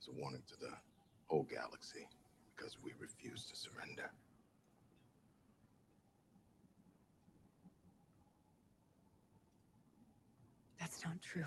[0.00, 0.72] as a warning to the
[1.28, 2.08] whole galaxy
[2.60, 4.10] because we refuse to surrender.
[10.78, 11.44] That's not true.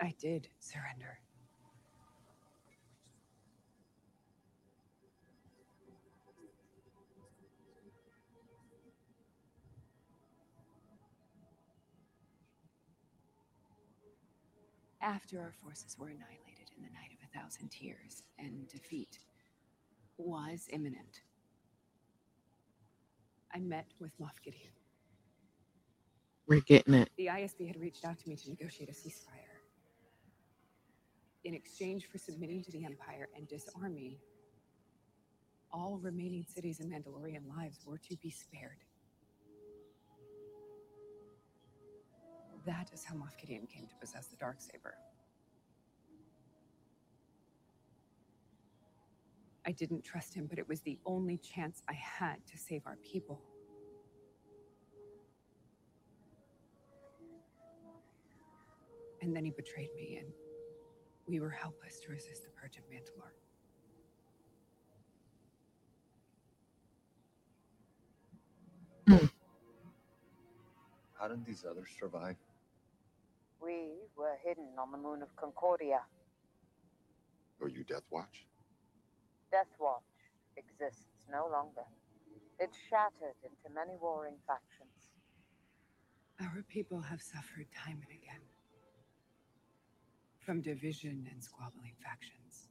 [0.00, 1.18] I did surrender.
[15.02, 17.15] After our forces were annihilated in the night of.
[17.36, 19.18] Thousand Tears, and defeat
[20.18, 21.20] was imminent,
[23.54, 24.72] I met with Moff Gideon.
[26.46, 27.10] We're getting it.
[27.16, 29.60] The ISB had reached out to me to negotiate a ceasefire.
[31.44, 34.16] In exchange for submitting to the Empire and disarming,
[35.72, 38.78] all remaining cities and Mandalorian lives were to be spared.
[42.64, 44.94] That is how Moff Gideon came to possess the Darksaber.
[49.66, 52.96] I didn't trust him, but it was the only chance I had to save our
[53.02, 53.42] people.
[59.20, 60.28] And then he betrayed me, and
[61.26, 63.32] we were helpless to resist the purge of Mandalore.
[69.08, 69.26] Hmm.
[71.18, 72.36] How did these others survive?
[73.60, 76.02] We were hidden on the moon of Concordia.
[77.60, 78.46] Are you Death Watch?
[79.50, 80.02] Death Watch
[80.56, 81.84] exists no longer.
[82.58, 85.12] It shattered into many warring factions.
[86.40, 88.42] Our people have suffered time and again
[90.40, 92.68] from division and squabbling factions.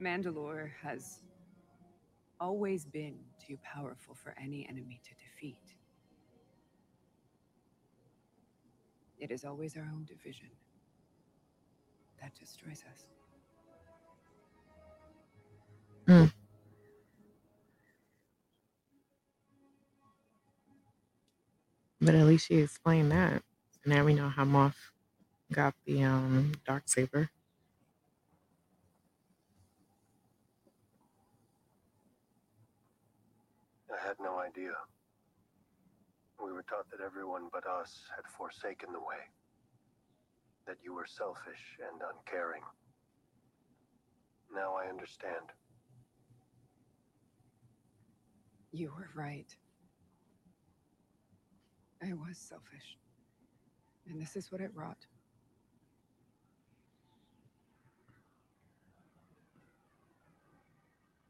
[0.00, 1.20] Mandalore has
[2.40, 5.56] always been too powerful for any enemy to defeat.
[9.18, 10.50] It is always our own division
[12.20, 13.06] that destroys us.
[16.08, 16.32] Mm.
[22.00, 23.42] But at least she explained that.
[23.86, 24.74] Now we know how Moff
[25.52, 27.30] got the um dark saber.
[33.92, 34.72] I had no idea.
[36.44, 39.22] We were taught that everyone but us had forsaken the way.
[40.66, 42.62] That you were selfish and uncaring.
[44.54, 45.52] Now I understand.
[48.72, 49.54] You were right.
[52.02, 52.96] I was selfish.
[54.08, 55.06] And this is what it wrought.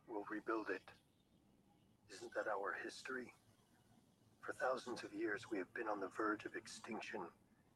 [0.07, 0.83] We'll rebuild it.
[2.13, 3.33] Isn't that our history?
[4.41, 7.21] For thousands of years, we have been on the verge of extinction,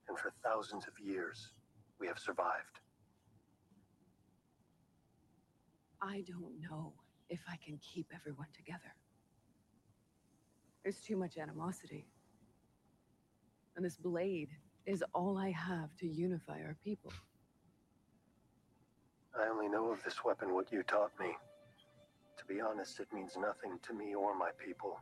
[0.09, 1.53] and for thousands of years,
[2.01, 2.81] we have survived.
[6.01, 6.95] I don't know
[7.29, 8.93] if I can keep everyone together.
[10.83, 12.07] There's too much animosity.
[13.77, 14.49] And this blade
[14.85, 17.13] is all I have to unify our people.
[19.39, 21.33] I only know of this weapon what you taught me.
[22.39, 24.99] To be honest, it means nothing to me or my people,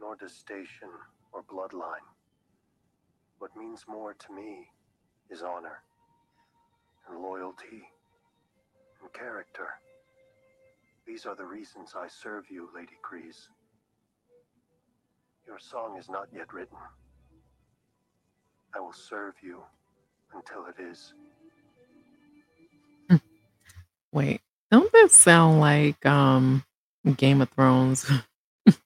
[0.00, 0.88] nor does station
[1.32, 2.06] or bloodline.
[3.38, 4.66] What means more to me
[5.30, 5.82] is honor,
[7.08, 7.82] and loyalty,
[9.00, 9.68] and character.
[11.06, 13.48] These are the reasons I serve you, Lady Kryze.
[15.46, 16.76] Your song is not yet written.
[18.74, 19.62] I will serve you
[20.34, 21.14] until it is.
[24.12, 24.40] Wait,
[24.70, 26.64] don't that sound like um
[27.16, 28.10] Game of Thrones?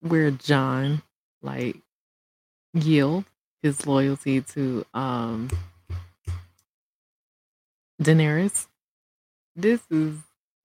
[0.00, 1.02] Where Jon
[1.42, 1.76] like
[2.74, 3.24] yield
[3.62, 5.50] his loyalty to um
[8.02, 8.68] Daenerys.
[9.56, 10.16] This is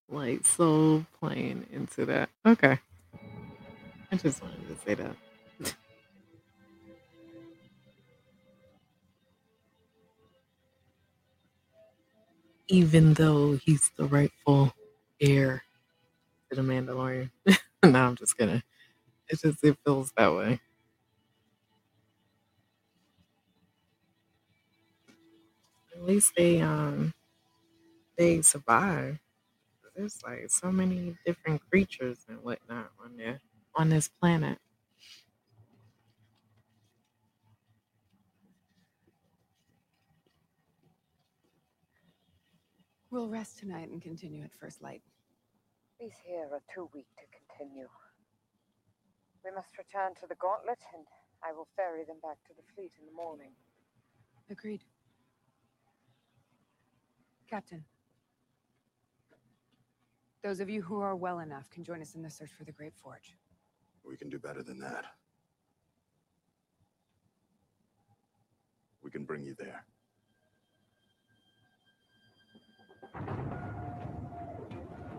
[0.10, 2.30] like so playing into that.
[2.46, 2.80] Okay.
[4.12, 5.16] I just wanted to say that.
[12.70, 14.74] Even though he's the rightful
[15.22, 15.64] heir
[16.50, 17.30] to the Mandalorian.
[17.86, 18.64] no, I'm just kidding.
[19.30, 20.60] It just it feels that way.
[25.96, 27.14] At least they um
[28.18, 29.20] they survive.
[29.96, 33.42] There's like so many different creatures and whatnot on there
[33.76, 34.58] on this planet.
[43.12, 45.02] We'll rest tonight and continue at first light.
[46.00, 47.26] These here are too weak to
[47.58, 47.88] continue.
[49.44, 51.06] We must return to the gauntlet, and
[51.44, 53.52] I will ferry them back to the fleet in the morning.
[54.50, 54.84] Agreed.
[57.50, 57.84] Captain.
[60.44, 62.72] Those of you who are well enough can join us in the search for the
[62.72, 63.36] Great Forge.
[64.06, 65.06] We can do better than that.
[69.04, 69.86] We can bring you there.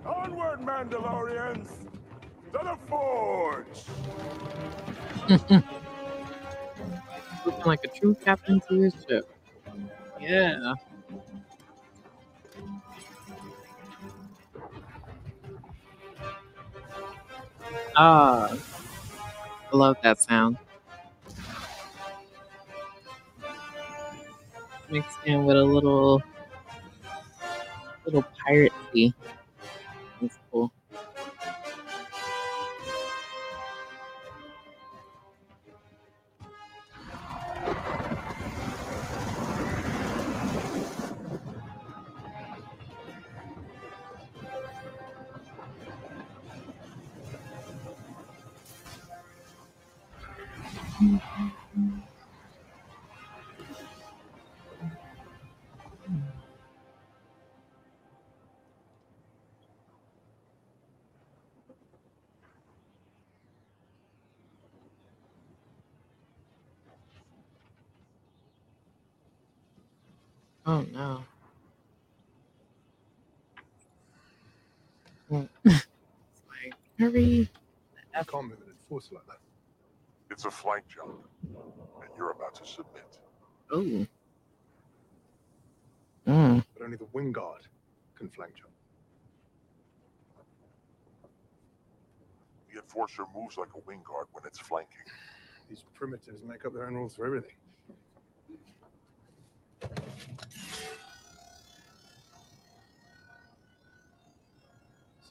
[0.06, 1.68] Onward, Mandalorians!
[2.52, 3.66] To the forge!
[7.50, 9.30] Acting like a true captain to his ship.
[10.20, 10.74] Yeah.
[17.96, 18.56] Ah,
[19.72, 20.58] I love that sound.
[24.90, 26.22] Mixed in with a little,
[28.04, 29.14] little piratey.
[78.24, 79.38] Can't move an enforcer like that.
[80.30, 83.18] It's a flank jump, and you're about to submit.
[83.72, 84.06] Oh.
[86.26, 86.64] Mm.
[86.74, 87.62] But only the wing guard
[88.16, 88.70] can flank jump.
[92.72, 95.06] The enforcer moves like a wing guard when it's flanking.
[95.68, 97.56] These primitives make up their own rules for everything.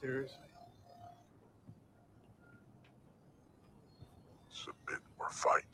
[0.00, 0.49] Seriously?
[5.20, 5.64] Or fight.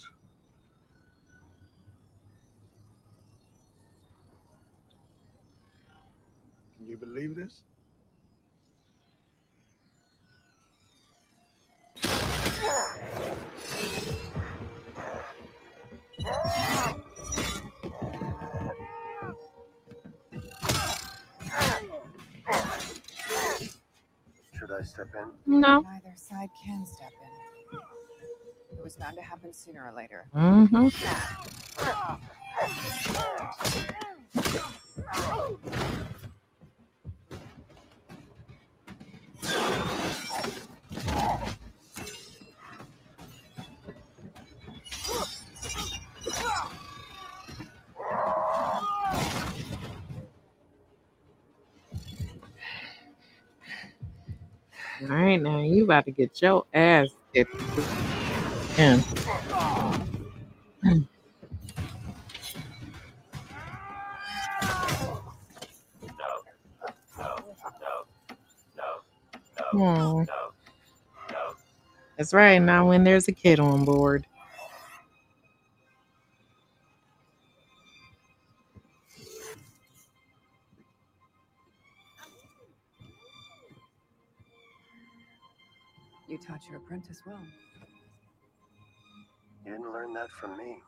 [6.77, 7.63] Can you believe this?
[24.59, 25.61] Should I step in?
[25.61, 25.81] No.
[25.81, 27.46] Neither side can step in.
[28.87, 30.29] Was bound to happen sooner or later.
[30.33, 30.77] Mm-hmm.
[55.03, 58.16] All right, now you about to get your ass kicked.
[58.77, 59.01] Yeah.
[69.73, 70.25] Hmm.
[72.17, 72.59] That's right.
[72.59, 74.27] Now, when there's a kid on board.
[86.29, 87.39] You taught your apprentice well.
[89.67, 90.79] You didn't learn that from me.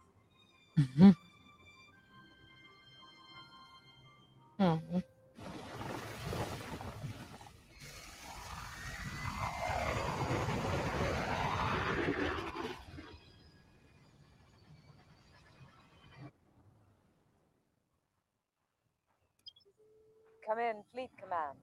[0.79, 1.17] Mhm.
[4.61, 5.05] Mhm.
[20.47, 21.59] Come in, Fleet Command.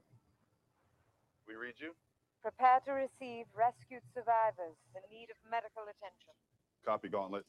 [1.47, 1.95] We read you?
[2.41, 6.35] Prepare to receive rescued survivors in need of medical attention.
[6.85, 7.43] Copy, Gauntlet.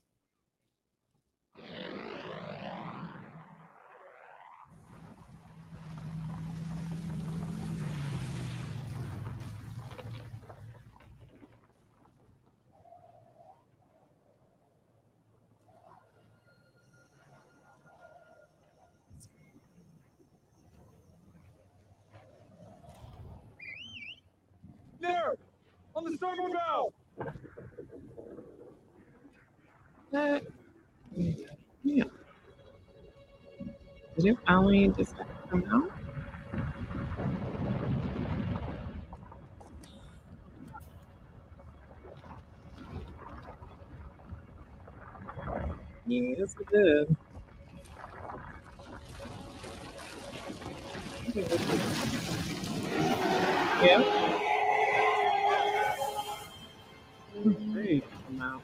[24.98, 25.34] There!
[25.94, 26.90] On the starboard bow!
[30.16, 30.44] What?
[31.84, 32.04] Yeah.
[34.16, 35.14] Did it finally just
[35.50, 35.90] come out?
[46.06, 47.16] Yes, it did.
[53.82, 54.32] Yeah.
[57.72, 58.04] Great.
[58.40, 58.62] Out.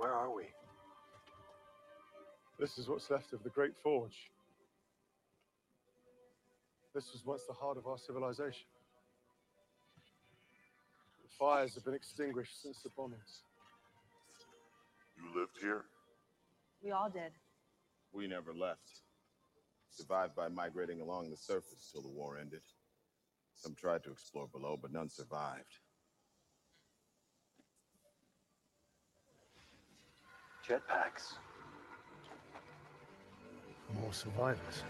[0.00, 0.44] Where are we?
[2.58, 4.30] This is what's left of the Great Forge.
[6.94, 8.64] This was once the heart of our civilization.
[11.22, 13.42] The fires have been extinguished since the bombings.
[15.18, 15.84] You lived here?
[16.82, 17.32] We all did.
[18.14, 19.02] We never left.
[19.90, 22.62] Survived by migrating along the surface till the war ended.
[23.54, 25.76] Some tried to explore below, but none survived.
[30.70, 31.34] Jetpacks.
[34.00, 34.84] More survivors.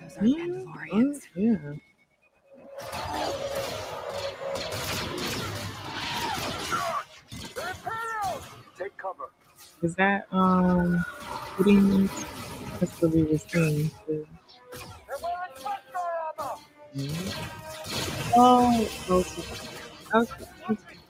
[0.00, 1.20] Those are Yeah, Mandalorians.
[1.36, 1.74] oh, yeah.
[8.78, 9.24] Take cover.
[9.82, 11.04] Is that um
[11.56, 12.08] pudding?
[12.80, 13.90] That's what we were saying.
[14.06, 14.26] too.
[16.96, 17.34] Mhm.
[18.36, 19.44] Oh, okay.
[20.14, 20.44] Okay.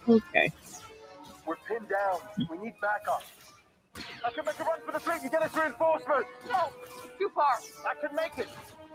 [0.09, 0.53] Okay.
[1.81, 2.49] We're pinned down.
[2.51, 3.23] We need backup.
[4.25, 6.29] I can make a run for the fleet and get us reinforcements.
[6.49, 6.71] No,
[7.19, 7.59] too far.
[7.89, 8.49] I can make it.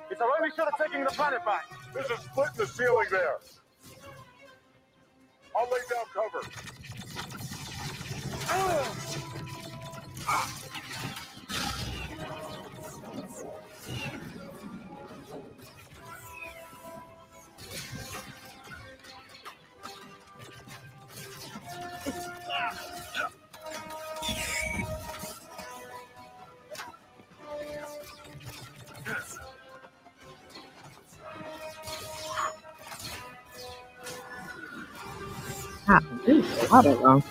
[0.09, 1.65] It's our only shot at taking the planet back.
[1.93, 3.37] There's a split in the ceiling there.
[5.55, 6.41] I'll lay down cover.
[10.27, 10.51] Ah,
[36.71, 37.23] lot of them.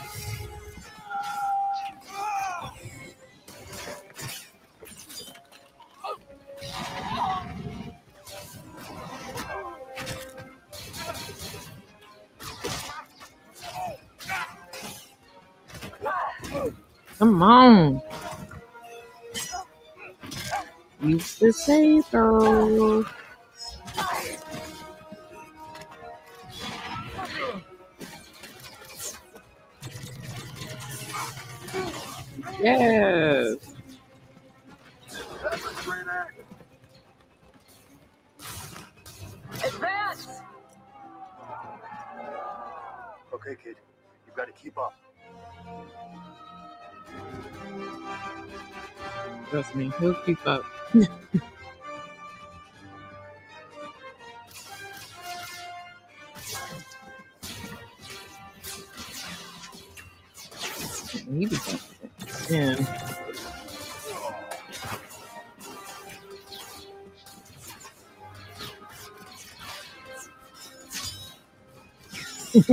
[17.18, 18.02] Come on.
[21.02, 23.04] Use the saber.
[32.64, 33.56] Yes.
[39.62, 40.28] Advance!
[43.34, 43.76] Okay, kid.
[44.26, 44.94] You've got to keep up.
[49.50, 50.64] Trust me, he'll keep up.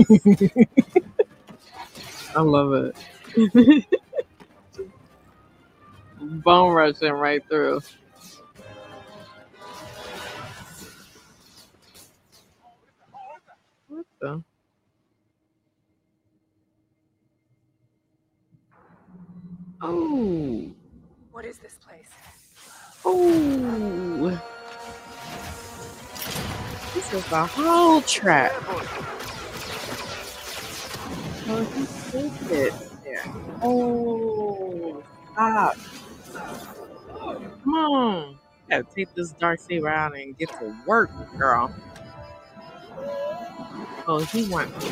[2.36, 2.98] I love it.
[6.22, 7.82] Bone rushing right through.
[13.90, 14.44] What the?
[19.82, 20.72] Oh,
[21.32, 22.10] What is this place?
[23.06, 24.42] oh.
[26.94, 28.54] This is a whole trap.
[31.54, 32.74] Oh, he saved it
[33.04, 33.26] there.
[33.62, 35.76] Oh, stop.
[37.64, 38.40] Come on.
[38.70, 41.76] Gotta take this dark saber out and get to work, girl.
[44.08, 44.86] Oh, he wants.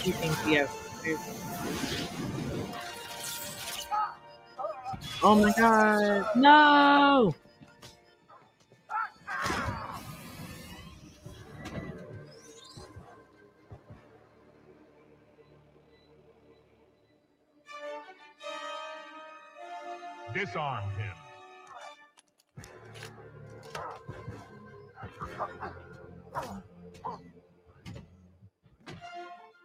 [0.00, 0.70] He thinks he has.
[5.22, 6.24] Oh my god.
[6.36, 7.34] No!
[20.34, 21.14] Disarm him.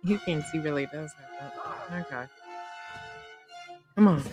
[0.06, 1.54] He thinks he really does have
[1.90, 2.06] that.
[2.06, 2.26] Okay.
[3.96, 4.24] Come on.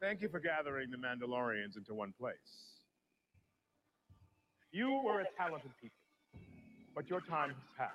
[0.00, 2.36] Thank you for gathering the Mandalorians into one place.
[4.72, 5.96] You were a talented people,
[6.94, 7.92] but your time has passed.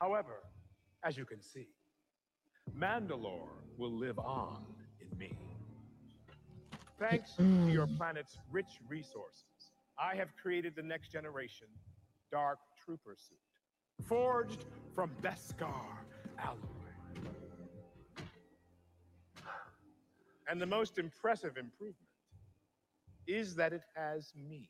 [0.00, 0.42] However,
[1.04, 1.66] as you can see,
[2.72, 4.64] Mandalore will live on
[5.00, 5.36] in me.
[6.98, 7.96] Thanks to your mm.
[7.96, 11.66] planet's rich resources, I have created the next generation
[12.30, 15.84] Dark Trooper suit, forged from Beskar
[16.38, 16.58] alloy.
[20.48, 21.96] And the most impressive improvement
[23.26, 24.68] is that it has me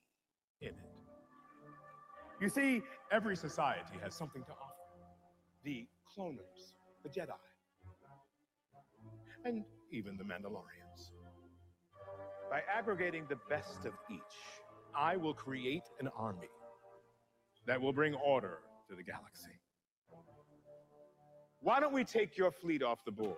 [0.60, 0.74] in it.
[2.40, 4.74] You see, every society has something to offer
[5.64, 5.86] the
[6.16, 7.32] cloners, the Jedi,
[9.44, 11.10] and even the Mandalorians.
[12.50, 14.20] By aggregating the best of each,
[14.96, 16.48] I will create an army
[17.66, 19.58] that will bring order to the galaxy.
[21.60, 23.36] Why don't we take your fleet off the board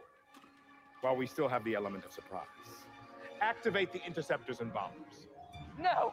[1.00, 2.42] while we still have the element of surprise?
[3.40, 5.28] Activate the interceptors and bombers.
[5.78, 6.12] No!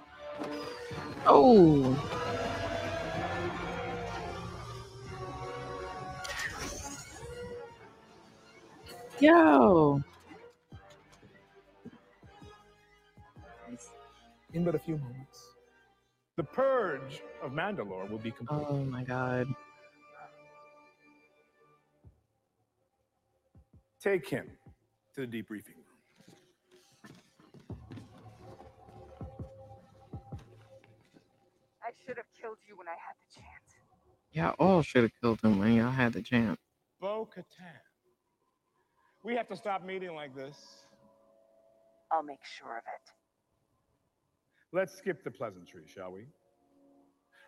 [1.25, 2.82] Oh.
[9.23, 10.03] Yo.
[14.51, 15.39] In but a few moments,
[16.35, 18.67] the purge of Mandalore will be complete.
[18.69, 19.47] Oh my god.
[24.01, 24.51] Take him
[25.15, 25.85] to the debriefing room.
[31.81, 33.77] I should have killed you when I had the chance.
[34.33, 36.59] Y'all all should have killed him when y'all had the chance.
[36.99, 37.92] Bo Katan.
[39.23, 40.57] We have to stop meeting like this.
[42.11, 43.11] I'll make sure of it.
[44.73, 46.27] Let's skip the pleasantry, shall we?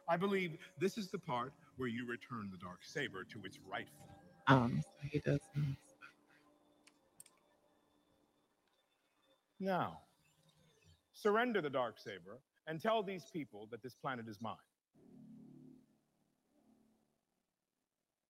[0.07, 4.07] I believe this is the part where you return the dark saber to its rightful.
[4.47, 5.39] Um, so he does.
[5.55, 5.65] this.
[9.59, 9.99] Now,
[11.13, 14.55] surrender the dark saber and tell these people that this planet is mine.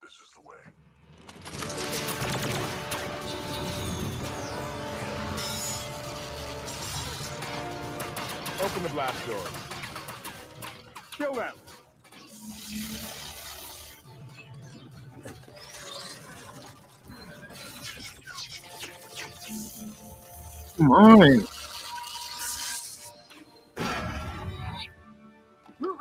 [0.01, 0.84] This is the way.
[8.65, 9.37] Open the blast door.
[11.11, 11.53] Kill them.
[20.77, 21.47] Come on.
[25.79, 25.99] Move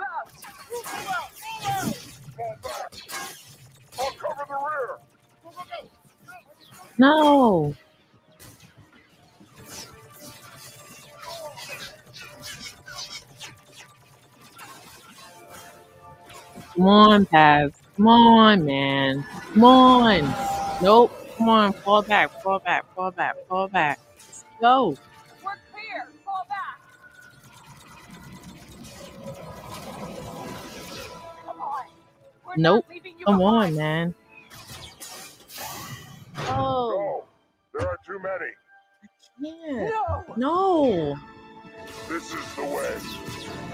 [16.85, 17.73] Come on, Paz.
[17.97, 19.25] Come on, man.
[19.55, 20.35] Come on.
[20.83, 21.13] Nope.
[21.39, 21.73] Come on.
[21.73, 22.43] Fall back.
[22.43, 22.85] Fall back.
[22.95, 23.37] Fall back.
[23.49, 23.99] Fall back.
[24.19, 24.89] Let's go.
[25.43, 26.09] We're clear!
[26.27, 26.79] Fall back!
[31.47, 31.85] Come on!
[32.47, 32.85] We're Nope.
[32.85, 33.65] not leaving you Come behind.
[33.65, 34.15] on, man.
[36.37, 37.25] Oh.
[37.73, 37.79] Go!
[37.79, 38.53] There are too many.
[39.41, 39.89] Yeah.
[39.89, 40.35] No!
[40.37, 41.17] No.
[42.11, 43.74] This is the way.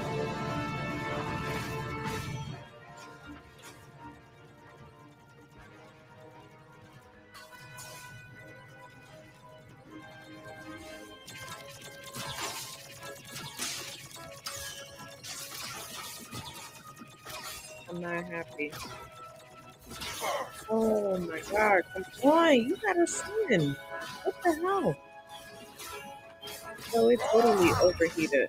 [17.90, 18.72] I'm not happy.
[20.70, 21.82] Oh my god.
[22.22, 22.54] Come on.
[22.54, 23.76] You gotta sin.
[24.24, 24.96] What the hell?
[26.94, 28.48] No, it's totally overheated.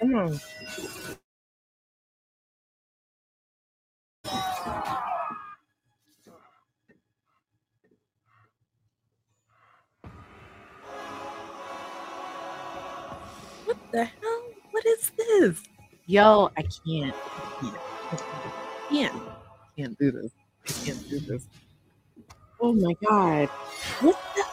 [0.00, 0.40] Come on.
[16.10, 17.14] Yo, I can't.
[17.14, 17.76] I can't.
[18.10, 18.16] I
[18.90, 19.14] can't.
[19.14, 20.32] I can't do this.
[20.68, 21.46] I can't do this.
[22.60, 23.48] Oh my god.
[24.00, 24.44] What the?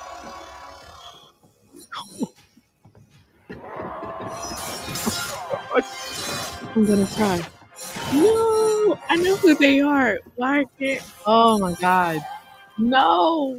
[6.75, 7.43] I'm gonna cry.
[8.13, 10.19] No, I know who they are.
[10.35, 11.01] Why can't?
[11.25, 12.21] Oh my god.
[12.77, 13.55] No.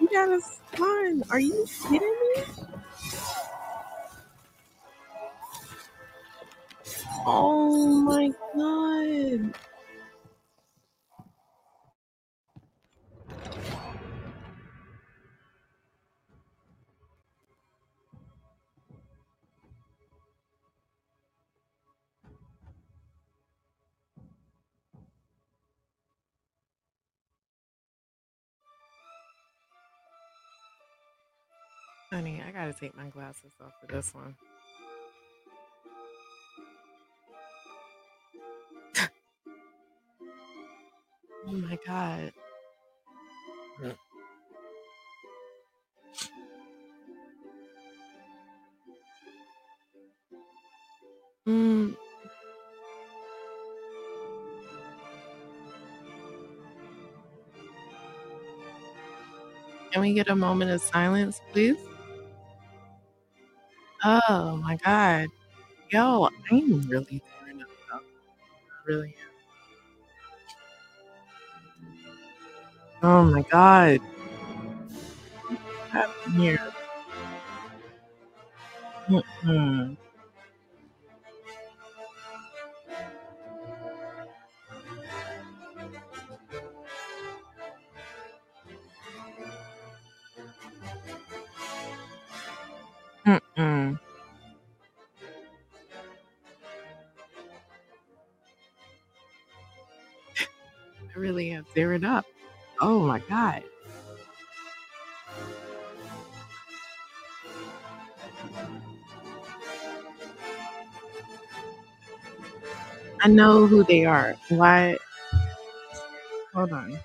[0.00, 1.24] You gotta stun.
[1.28, 2.63] Are you kidding me?
[7.26, 9.54] Oh my god.
[32.12, 34.36] Honey, I gotta take my glasses off for this one.
[41.46, 42.32] Oh my god.
[51.46, 51.94] Mm.
[59.92, 61.76] Can we get a moment of silence, please?
[64.04, 65.28] Oh my god.
[65.90, 67.68] Yo, I'm really tearing up.
[67.92, 68.00] I
[68.86, 69.33] really am.
[73.04, 74.00] Oh my god.
[75.76, 76.58] What happened here?
[79.08, 79.96] Mm-mm.
[93.26, 93.98] Mm-mm.
[100.38, 102.26] I really am tearing up.
[102.86, 103.64] Oh my god.
[113.22, 114.36] I know who they are.
[114.50, 114.98] Why?
[116.54, 116.98] Hold on.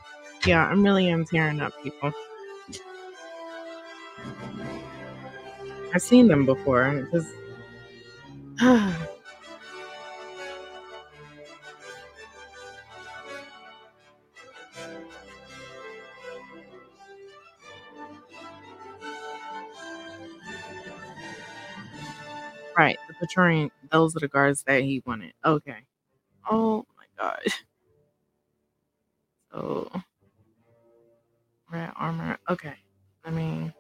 [0.45, 2.11] Yeah, I'm really am tearing up, people.
[5.93, 7.07] I've seen them before.
[7.11, 7.29] Just
[23.19, 23.71] Praetorian.
[23.91, 25.33] Those are the guards that he wanted.
[25.45, 25.77] Okay.
[26.49, 27.41] Oh my god.
[29.53, 29.91] So
[31.71, 32.37] red armor.
[32.49, 32.75] Okay.
[33.25, 33.73] I mean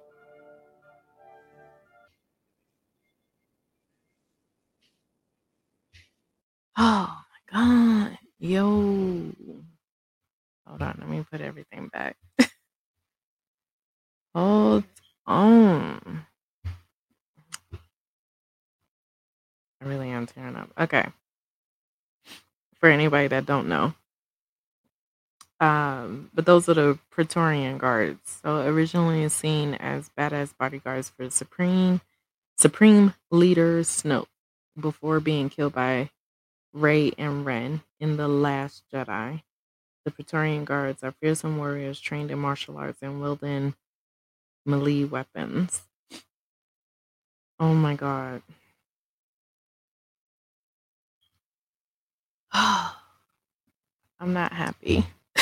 [6.77, 7.15] Oh
[7.53, 7.53] my
[8.09, 8.19] god.
[8.39, 9.33] Yo.
[10.67, 10.97] Hold on.
[10.99, 12.17] Let me put everything back.
[14.35, 14.85] Hold
[15.27, 16.25] on.
[19.81, 20.69] I really am tearing up.
[20.79, 21.05] Okay.
[22.79, 23.93] For anybody that don't know.
[25.59, 28.39] Um, but those are the Praetorian guards.
[28.43, 32.01] So originally seen as badass bodyguards for Supreme
[32.57, 34.27] Supreme Leader Snoke
[34.79, 36.09] before being killed by
[36.73, 39.43] Rey and Ren in The Last Jedi.
[40.05, 43.75] The Praetorian guards are fearsome warriors trained in martial arts and wielding
[44.65, 45.83] melee weapons.
[47.59, 48.41] Oh my god.
[52.53, 55.05] I'm not happy.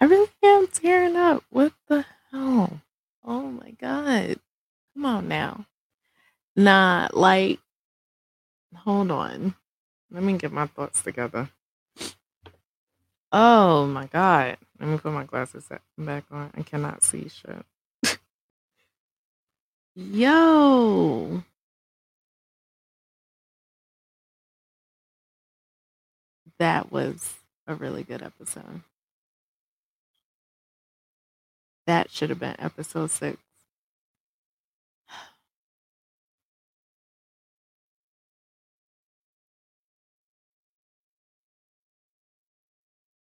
[0.00, 1.42] I really am tearing up.
[1.50, 2.80] What the hell?
[3.24, 4.36] Oh my god.
[4.94, 5.66] Come on now.
[6.56, 7.58] Nah, like,
[8.76, 9.54] hold on.
[10.10, 11.50] Let me get my thoughts together.
[13.32, 14.58] Oh my god.
[14.78, 15.68] Let me put my glasses
[15.98, 16.50] back on.
[16.54, 17.64] I cannot see shit.
[19.94, 21.42] Yo.
[26.58, 27.34] That was
[27.66, 28.82] a really good episode.
[31.86, 33.38] That should have been episode six.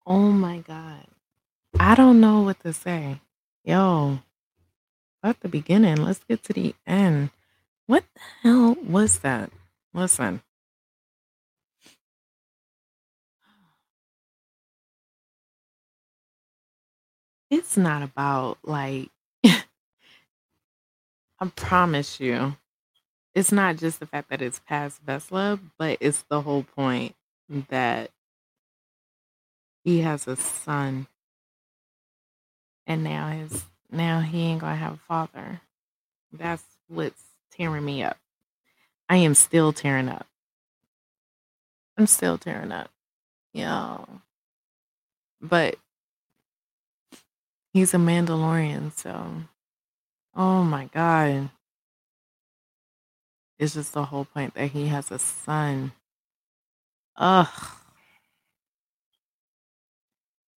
[0.07, 1.07] Oh my god.
[1.79, 3.21] I don't know what to say.
[3.65, 4.21] Yo,
[5.23, 7.31] at the beginning, let's get to the end.
[7.87, 9.51] What the hell was that?
[9.95, 10.43] Listen.
[17.51, 19.11] It's not about like
[19.45, 19.61] I
[21.57, 22.57] promise you,
[23.35, 27.15] it's not just the fact that it's Paz Vizsla, but it's the whole point
[27.71, 28.11] that
[29.85, 31.07] he has a son,
[32.87, 35.61] and now his now he ain't gonna have a father.
[36.33, 37.23] That's what's
[37.53, 38.19] tearing me up.
[39.09, 40.27] I am still tearing up.
[41.97, 42.91] I'm still tearing up.
[43.55, 44.07] Yo.
[45.41, 45.77] But
[47.73, 49.45] he's a Mandalorian, so
[50.35, 51.51] oh my god.
[53.59, 55.93] It's just the whole point that he has a son.
[57.17, 57.49] Ugh.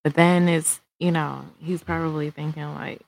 [0.03, 3.01] But then it's, you know, he's probably thinking like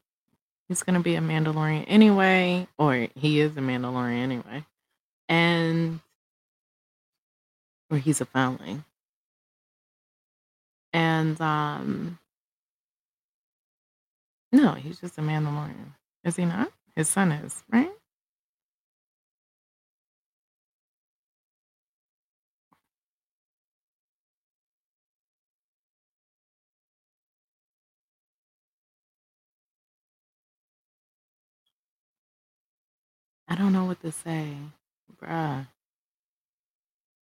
[0.68, 4.66] he's gonna be a Mandalorian anyway, or he is a Mandalorian anyway.
[5.30, 6.00] And
[7.92, 8.84] or he's a foundling.
[10.92, 12.20] And um
[14.54, 15.94] no, he's just a Mandalorian.
[16.26, 16.72] Is he not?
[16.96, 17.92] His son is, right?
[33.50, 34.50] I don't know what to say.
[35.22, 35.68] Bruh.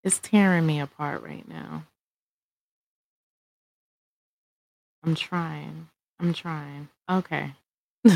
[0.04, 1.84] It's tearing me apart right now.
[5.04, 5.88] I'm trying.
[6.20, 6.88] I'm trying.
[7.10, 7.52] Okay.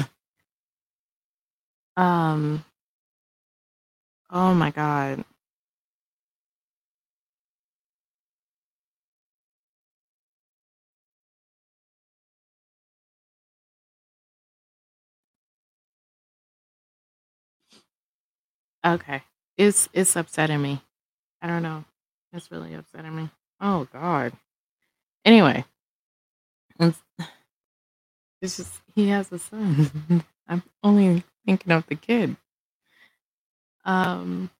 [1.96, 2.64] um
[4.30, 5.24] Oh my god.
[18.84, 19.22] Okay.
[19.56, 20.82] It's it's upsetting me.
[21.42, 21.84] I don't know.
[22.32, 23.30] It's really upsetting me.
[23.60, 24.32] Oh god.
[25.24, 25.64] Anyway,
[26.80, 26.98] it's,
[28.42, 30.24] it's just he has a son.
[30.48, 32.36] I'm only thinking of the kid.
[33.84, 34.50] Um,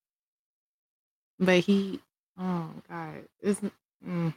[1.39, 2.01] but he,
[2.39, 3.73] oh god, isn't.
[4.07, 4.35] Mm,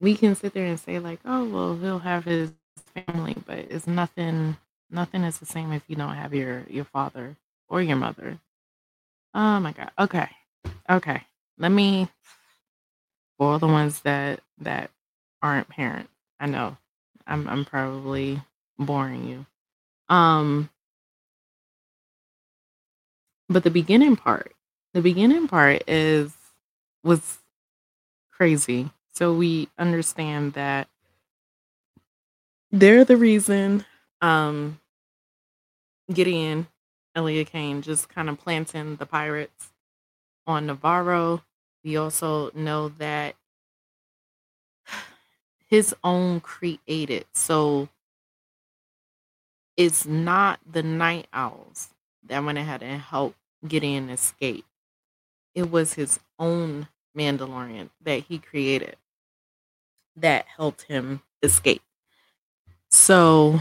[0.00, 2.52] we can sit there and say like, oh well, he'll have his
[2.94, 4.56] family, but it's nothing.
[4.90, 7.36] Nothing is the same if you don't have your your father
[7.68, 8.38] or your mother.
[9.34, 9.92] Oh my god.
[9.98, 10.28] Okay.
[10.90, 11.22] Okay.
[11.58, 12.08] Let me
[13.38, 14.90] for the ones that that
[15.42, 16.10] aren't parents.
[16.40, 16.76] I know.
[17.28, 18.42] I'm I'm probably
[18.78, 19.46] boring you.
[20.14, 20.70] Um
[23.48, 24.54] but the beginning part,
[24.94, 26.34] the beginning part is
[27.02, 27.38] was
[28.30, 28.90] crazy.
[29.14, 30.88] So we understand that
[32.70, 33.84] they're the reason
[34.20, 34.80] um
[36.12, 36.66] Gideon
[37.14, 39.72] Elia Kane just kind of planting the pirates
[40.46, 41.42] on Nevarro.
[41.84, 43.34] We also know that
[45.68, 47.26] his own created.
[47.32, 47.88] So
[49.76, 51.90] it's not the Nite Owls
[52.26, 53.36] that went ahead and helped
[53.66, 54.64] Gideon escape.
[55.54, 58.96] It was his own Mandalorian that he created
[60.16, 61.82] that helped him escape.
[62.90, 63.60] So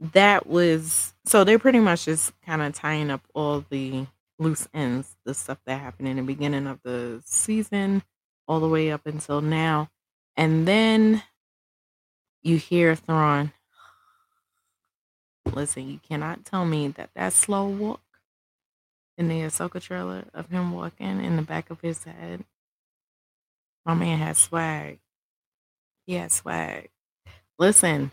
[0.00, 4.06] that was so they're pretty much just kind of tying up all the
[4.38, 8.02] loose ends, the stuff that happened in the beginning of the season,
[8.46, 9.88] all the way up until now.
[10.36, 11.22] And then
[12.42, 13.52] you hear Thrawn.
[15.52, 18.00] Listen, you cannot tell me that that slow walk
[19.16, 22.44] in the Ahsoka trailer of him walking in the back of his head.
[23.86, 24.98] My man had swag.
[26.06, 26.90] He had swag.
[27.58, 28.10] Listen,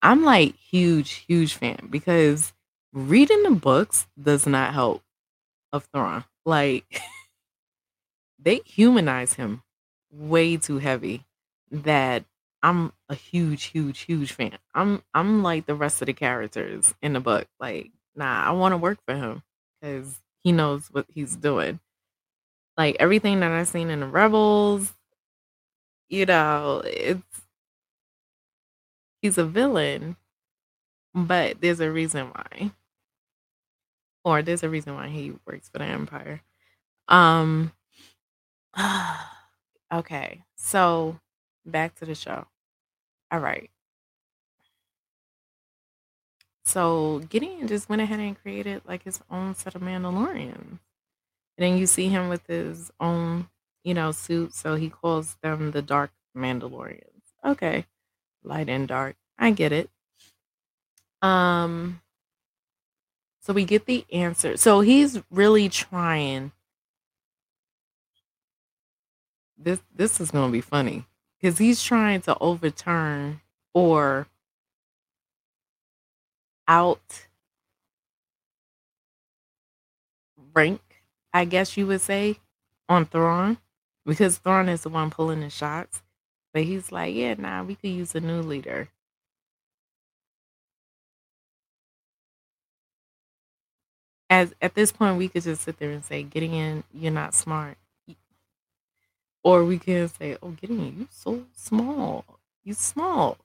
[0.00, 2.52] I'm like huge, huge fan because
[2.92, 5.02] reading the books does not help
[5.72, 6.24] of Thrawn.
[6.46, 7.02] Like
[8.38, 9.62] they humanize him
[10.10, 11.25] way too heavy
[11.70, 12.24] that
[12.62, 14.58] I'm a huge, huge, huge fan.
[14.74, 17.48] I'm I'm like the rest of the characters in the book.
[17.60, 19.42] Like, nah, I want to work for him
[19.80, 21.80] because he knows what he's doing.
[22.78, 24.94] Like everything that I've seen in the Rebels,
[26.08, 27.42] you know, it's
[29.20, 30.16] he's a villain,
[31.14, 32.72] but there's a reason why.
[34.24, 36.42] Or there's a reason why he works for the Empire.
[37.08, 37.72] Um
[39.92, 40.42] okay.
[40.56, 41.18] So
[41.66, 42.46] back to the show.
[43.30, 43.70] All right.
[46.64, 50.56] So Gideon just went ahead and created like his own set of Mandalorians.
[50.58, 50.78] And
[51.58, 53.48] then you see him with his own,
[53.84, 54.54] you know, suit.
[54.54, 57.02] So he calls them the Dark Mandalorians.
[57.44, 57.86] Okay.
[58.42, 59.16] Light and dark.
[59.38, 59.90] I get it.
[61.22, 62.00] Um
[63.40, 64.56] so we get the answer.
[64.56, 66.52] So he's really trying.
[69.56, 71.06] This this is gonna be funny
[71.40, 73.40] because he's trying to overturn
[73.74, 74.26] or
[76.68, 77.26] out
[80.54, 80.80] rank,
[81.32, 82.38] I guess you would say,
[82.88, 83.58] on Thrawn,
[84.04, 86.02] because Thrawn is the one pulling the shots.
[86.52, 88.88] But he's like, yeah, nah, we could use a new leader.
[94.30, 97.76] As at this point, we could just sit there and say, Gideon, you're not smart.
[99.46, 102.24] Or we can say, oh, Gideon, you so small.
[102.64, 103.38] You small.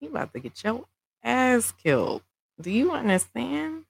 [0.00, 0.84] You about to get your
[1.24, 2.22] ass killed.
[2.60, 3.82] Do you understand?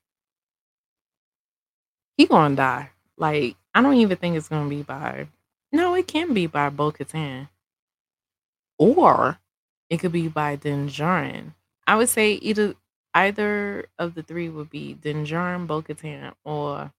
[2.16, 2.90] He gonna die.
[3.18, 5.28] Like, I don't even think it's gonna be by
[5.70, 7.50] no, it can be by Bo Katan.
[8.78, 9.38] Or
[9.90, 10.88] it could be by Din
[11.86, 12.74] I would say either
[13.12, 16.90] either of the three would be Din Djarin, Bo Katan, or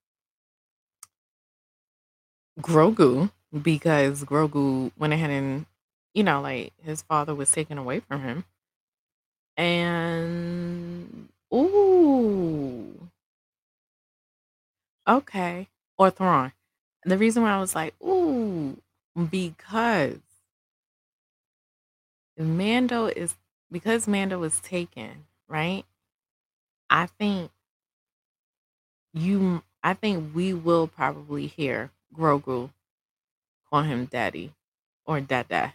[2.61, 5.65] Grogu, because Grogu went ahead and
[6.13, 8.43] you know, like his father was taken away from him.
[9.55, 13.09] And ooh.
[15.07, 15.67] Okay.
[15.97, 16.51] Or Thrawn.
[17.05, 18.77] The reason why I was like, ooh,
[19.29, 20.19] because
[22.37, 23.35] Mando is
[23.71, 25.85] because Mando was taken, right?
[26.89, 27.51] I think
[29.13, 32.71] you I think we will probably hear Grogu
[33.69, 34.53] call him daddy
[35.05, 35.73] or dada.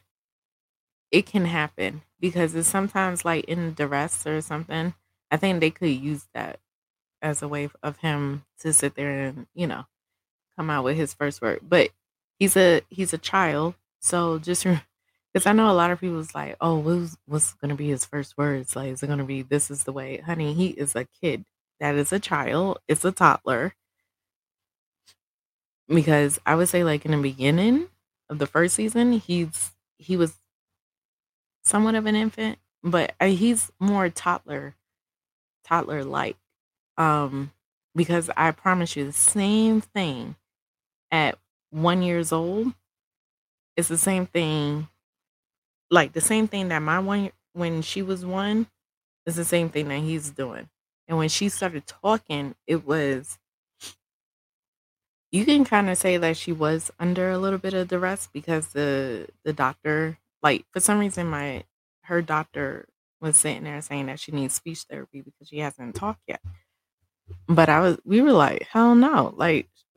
[1.10, 4.94] It can happen because it's sometimes like in duress or something.
[5.30, 6.58] I think they could use that
[7.22, 9.86] as a way of him to sit there and, you know,
[10.56, 11.60] come out with his first word.
[11.68, 11.90] But
[12.38, 14.64] he's a he's a child, so just
[15.34, 18.36] because I know a lot of people's like, oh, what's what's gonna be his first
[18.38, 18.76] words?
[18.76, 20.18] Like, is it gonna be this is the way?
[20.18, 21.44] Honey, he is a kid.
[21.80, 22.78] That is a child.
[22.88, 23.74] It's a toddler.
[25.92, 27.88] Because I would say, like in the beginning
[28.30, 30.36] of the first season, he's he was
[31.64, 34.74] somewhat of an infant, but uh, he's more toddler,
[35.64, 36.36] toddler like.
[36.98, 37.52] Um,
[37.94, 40.36] because I promise you, the same thing
[41.10, 41.38] at
[41.70, 42.72] one years old
[43.76, 44.88] is the same thing
[45.90, 48.66] like the same thing that my one when she was one
[49.26, 50.68] is the same thing that he's doing
[51.08, 53.38] and when she started talking it was
[55.32, 58.68] you can kind of say that she was under a little bit of duress because
[58.70, 61.64] the the doctor like for some reason my
[62.04, 62.88] her doctor
[63.20, 66.40] was sitting there saying that she needs speech therapy because she hasn't talked yet
[67.48, 69.68] but i was we were like hell no like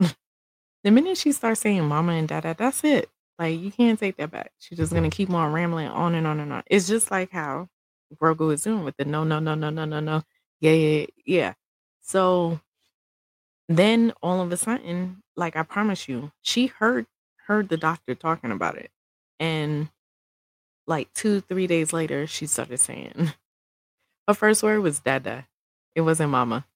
[0.84, 3.10] the minute she starts saying mama and dada, that's it.
[3.38, 4.52] Like you can't take that back.
[4.58, 6.62] She's just gonna keep on rambling on and on and on.
[6.66, 7.68] It's just like how
[8.16, 10.22] Grogu is doing with the no, no, no, no, no, no, no.
[10.60, 11.54] Yeah, yeah, yeah.
[12.02, 12.60] So
[13.68, 17.06] then all of a sudden, like I promise you, she heard
[17.46, 18.90] heard the doctor talking about it.
[19.40, 19.88] And
[20.86, 23.32] like two, three days later, she started saying
[24.28, 25.46] her first word was dada.
[25.94, 26.66] It wasn't mama.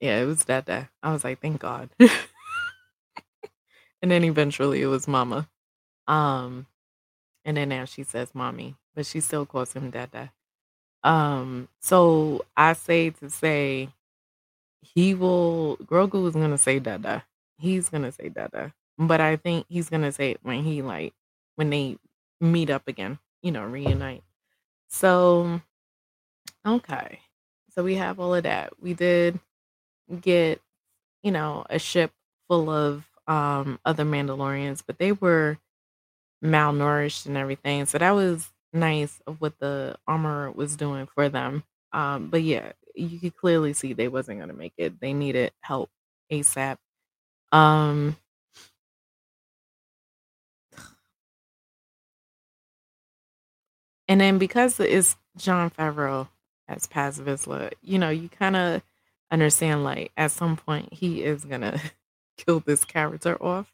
[0.00, 0.90] Yeah, it was dada.
[1.02, 1.90] I was like, thank God.
[4.02, 5.48] And then eventually it was mama.
[6.06, 6.66] Um,
[7.44, 10.32] and then now she says mommy, but she still calls him dada.
[11.04, 13.90] Um, so I say to say
[14.82, 17.24] he will Grogu is gonna say dada.
[17.58, 18.74] He's gonna say dada.
[18.98, 21.14] But I think he's gonna say it when he like
[21.56, 21.98] when they
[22.40, 24.22] meet up again, you know, reunite.
[24.88, 25.60] So
[26.66, 27.20] okay.
[27.74, 28.72] So we have all of that.
[28.80, 29.38] We did
[30.20, 30.60] get,
[31.22, 32.12] you know, a ship
[32.48, 35.58] full of um, other Mandalorians, but they were
[36.44, 37.86] malnourished and everything.
[37.86, 41.64] So that was nice of what the armor was doing for them.
[41.92, 45.00] Um, but yeah, you could clearly see they wasn't gonna make it.
[45.00, 45.90] They needed help
[46.32, 46.78] ASAP.
[47.52, 48.16] Um
[54.08, 56.28] and then because it's Jon Favreau
[56.68, 58.82] as Paz Vizsla, you know, you kind of
[59.30, 61.80] understand like at some point he is gonna
[62.36, 63.72] kill this character off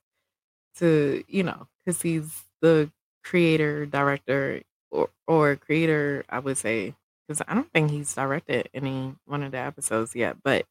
[0.79, 2.91] to you know because he's the
[3.25, 6.95] creator director or, or creator i would say
[7.27, 10.65] because i don't think he's directed any one of the episodes yet but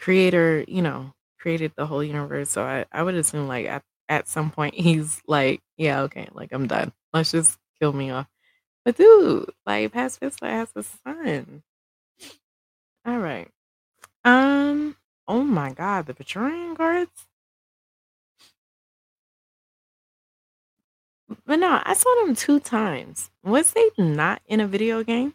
[0.00, 4.28] creator you know created the whole universe so i, I would assume like at, at
[4.28, 8.26] some point he's like yeah okay like i'm done let's just kill me off
[8.84, 11.62] but dude like Paz Vizsla has a son
[13.06, 13.48] all right
[14.24, 14.96] um
[15.26, 17.28] Oh my god, the Praetorian Guards?
[21.46, 23.30] But no, I saw them 2 times.
[23.42, 25.34] Was they not in a video game?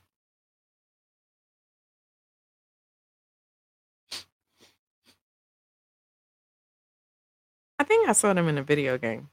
[7.90, 9.30] Think I saw them in a video game.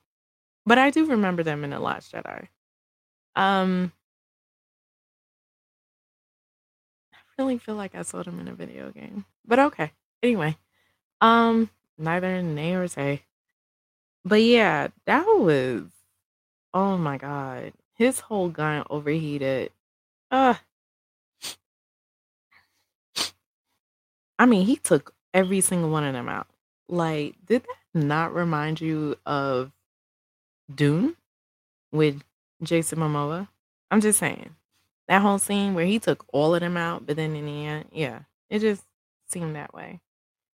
[0.64, 2.48] But I do remember them in The Last Jedi.
[3.36, 3.92] Um
[7.12, 9.26] I really feel like I saw them in a video game.
[9.46, 9.92] But okay.
[10.22, 10.56] Anyway,
[11.20, 13.22] um, neither nay or say.
[14.24, 15.84] But yeah, that was
[16.74, 17.72] oh my god.
[17.94, 19.70] His whole gun overheated.
[20.30, 20.54] Uh
[24.38, 26.48] I mean, he took every single one of them out.
[26.88, 29.72] Like, did that not remind you of
[30.72, 31.16] Dune
[31.92, 32.22] with
[32.62, 33.48] Jason Momoa?
[33.90, 34.54] I'm just saying.
[35.08, 37.86] That whole scene where he took all of them out, but then in the end,
[37.92, 38.20] yeah,
[38.50, 38.82] it just
[39.28, 40.00] seemed that way.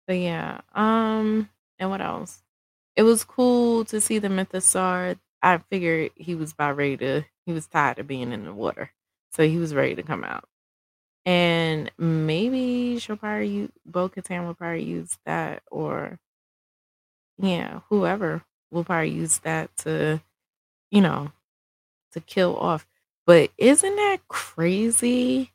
[0.07, 1.49] But yeah, um,
[1.79, 2.43] and what else?
[2.95, 5.19] It was cool to see the Mythosaur.
[5.43, 7.25] I figured he was about ready to.
[7.45, 8.91] He was tired of being in the water,
[9.33, 10.49] so he was ready to come out.
[11.25, 16.19] And maybe she'll probably use Bo Katan will probably use that, or
[17.39, 20.21] yeah, whoever will probably use that to,
[20.91, 21.33] you know,
[22.13, 22.87] to kill off.
[23.27, 25.53] But isn't that crazy?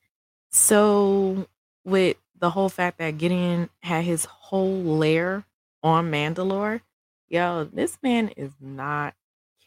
[0.52, 1.48] So
[1.86, 5.46] with the whole fact that Gideon had his whole lair
[5.84, 6.82] on Mandalore,
[7.30, 9.16] yo, this man is not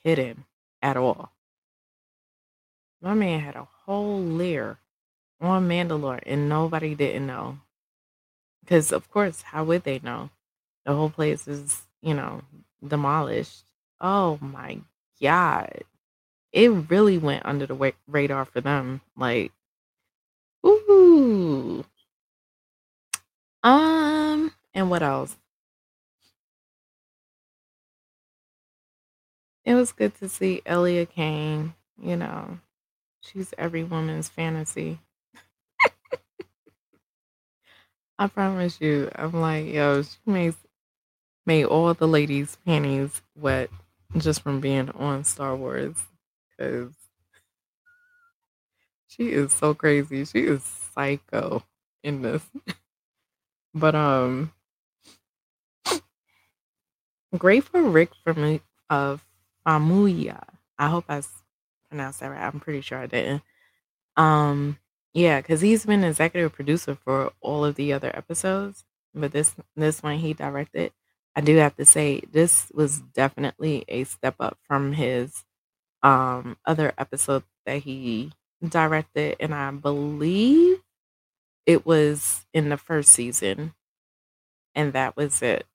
[0.02, 0.44] kidding
[0.82, 1.32] at all.
[3.00, 4.78] My man had a whole lair
[5.40, 7.58] on Mandalore and nobody didn't know.
[8.60, 10.30] Because of course, how would they know?
[10.84, 12.42] The whole place is, you know,
[12.86, 13.64] demolished.
[14.00, 14.78] Oh my
[15.20, 15.82] god.
[16.52, 19.00] It really went under the radar for them.
[19.16, 19.52] Like,
[20.66, 21.84] ooh.
[23.62, 25.36] Um, and what else?
[29.64, 31.74] It was good to see Elia Kane.
[32.00, 32.58] You know,
[33.22, 35.00] she's every woman's fantasy.
[38.18, 39.10] I promise you.
[39.14, 40.56] I'm like, yo, she makes
[41.46, 43.70] made all the ladies' panties wet
[44.16, 45.96] just from being on Star Wars.
[46.58, 46.92] Cause
[49.08, 50.24] she is so crazy.
[50.24, 51.62] She is psycho
[52.02, 52.42] in this.
[53.74, 54.52] but um
[57.36, 58.60] great for Rick from
[58.90, 59.24] of
[59.66, 60.42] Famuya.
[60.78, 61.22] I hope I
[61.88, 62.40] pronounced that right.
[62.42, 63.42] I'm pretty sure I didn't.
[64.16, 64.78] Um
[65.12, 68.84] yeah, because he's been executive producer for all of the other episodes,
[69.14, 70.92] but this this one he directed.
[71.36, 75.44] I do have to say this was definitely a step up from his
[76.02, 78.32] um other episode that he
[78.68, 80.82] directed, and I believe
[81.66, 83.74] it was in the first season,
[84.74, 85.66] and that was it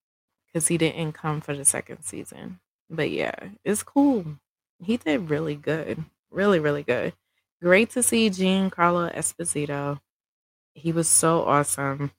[0.48, 2.60] because he didn't come for the second season.
[2.90, 4.26] But yeah, it's cool.
[4.84, 7.14] He did really good, really really good.
[7.62, 10.00] Great to see Giancarlo Esposito.
[10.74, 12.12] He was so awesome.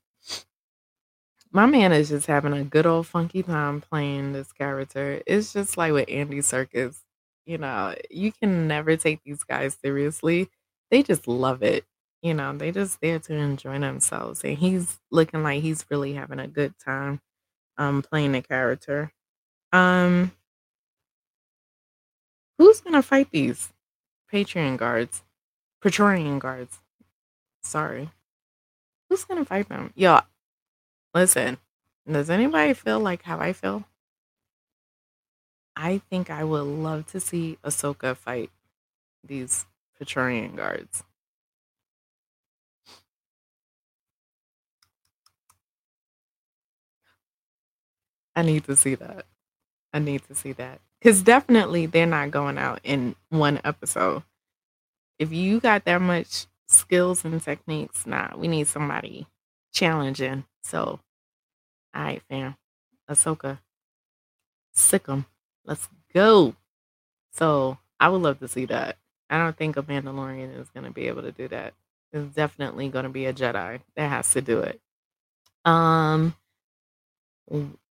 [1.53, 5.21] My man is just having a good old funky time playing this character.
[5.27, 7.01] It's just like with Andy Serkis.
[7.45, 10.49] You know, you can never take these guys seriously.
[10.91, 11.85] They just love it.
[12.23, 14.45] You know, they just there to enjoy themselves.
[14.45, 17.21] And he's looking like he's really having a good time
[17.79, 19.13] um playing the character.
[19.73, 20.33] Um
[22.59, 23.73] who's gonna fight these
[24.33, 25.23] Patreon guards?
[25.81, 26.79] Praetorian guards.
[27.63, 28.11] Sorry.
[29.09, 29.93] Who's gonna fight them?
[29.97, 30.21] Yo,
[31.15, 31.59] listen.
[32.11, 33.85] Does anybody feel like how I feel?
[35.77, 38.51] I think I would love to see Ahsoka fight
[39.27, 39.67] these
[39.97, 41.05] Praetorian guards.
[48.35, 49.27] I need to see that.
[49.93, 50.81] I need to see that.
[50.99, 54.23] Because definitely they're not going out in one episode.
[55.19, 59.27] If you got that much skills and techniques, nah, we need somebody
[59.73, 60.45] challenging.
[60.63, 61.01] So,
[61.95, 62.57] all right, fam.
[63.11, 63.59] Ahsoka,
[64.73, 65.27] sick 'em.
[65.65, 66.55] Let's go.
[67.33, 68.97] So, I would love to see that.
[69.31, 71.75] I don't think a Mandalorian is going to be able to do that.
[72.13, 74.81] It's definitely going to be a Jedi that has to do it.
[75.65, 76.35] Um,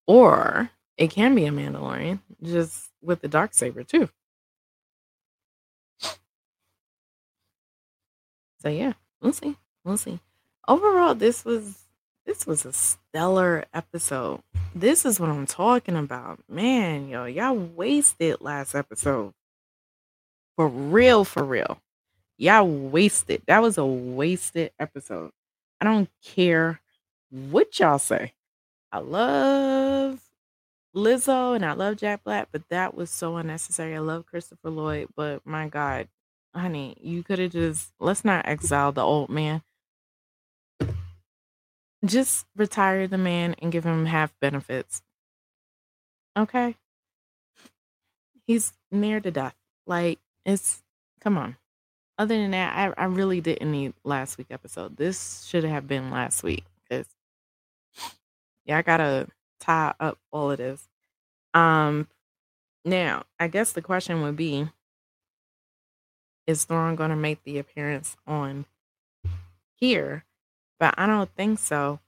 [0.08, 4.10] or it can be a Mandalorian just with the dark saber too.
[8.62, 9.58] So yeah, we'll see.
[9.86, 10.20] We'll see.
[10.68, 11.86] Overall, this was
[12.26, 14.42] this was a stellar episode.
[14.76, 16.40] This is what I'm talking about.
[16.48, 19.34] Man, yo, y'all wasted last episode.
[20.56, 21.80] For real, for real.
[22.38, 23.42] Y'all wasted.
[23.48, 25.32] That was a wasted episode.
[25.82, 26.82] I don't care
[27.30, 28.34] what y'all say.
[28.92, 30.22] I love
[30.96, 33.96] Lizzo and I love Jack Black, but that was so unnecessary.
[33.96, 36.08] I love Christopher Lloyd, but my God,
[36.56, 39.62] honey, you could have just let's not exile the old man.
[42.06, 45.02] Just retire the man and give him half benefits.
[46.38, 46.76] Okay?
[48.48, 49.56] He's near to death.
[49.86, 50.82] Like it's
[51.20, 51.58] come on.
[52.18, 54.98] Other than that, I, I really didn't need last week episode.
[54.98, 57.08] This should have been last week because
[58.66, 59.28] yeah, I gotta
[59.60, 60.88] tie up all of this.
[61.54, 62.08] Um,
[62.86, 64.70] now I guess the question would be:
[66.48, 68.66] Is Thrawn going to make the appearance on
[69.76, 70.26] here?
[70.80, 72.00] But I don't think so.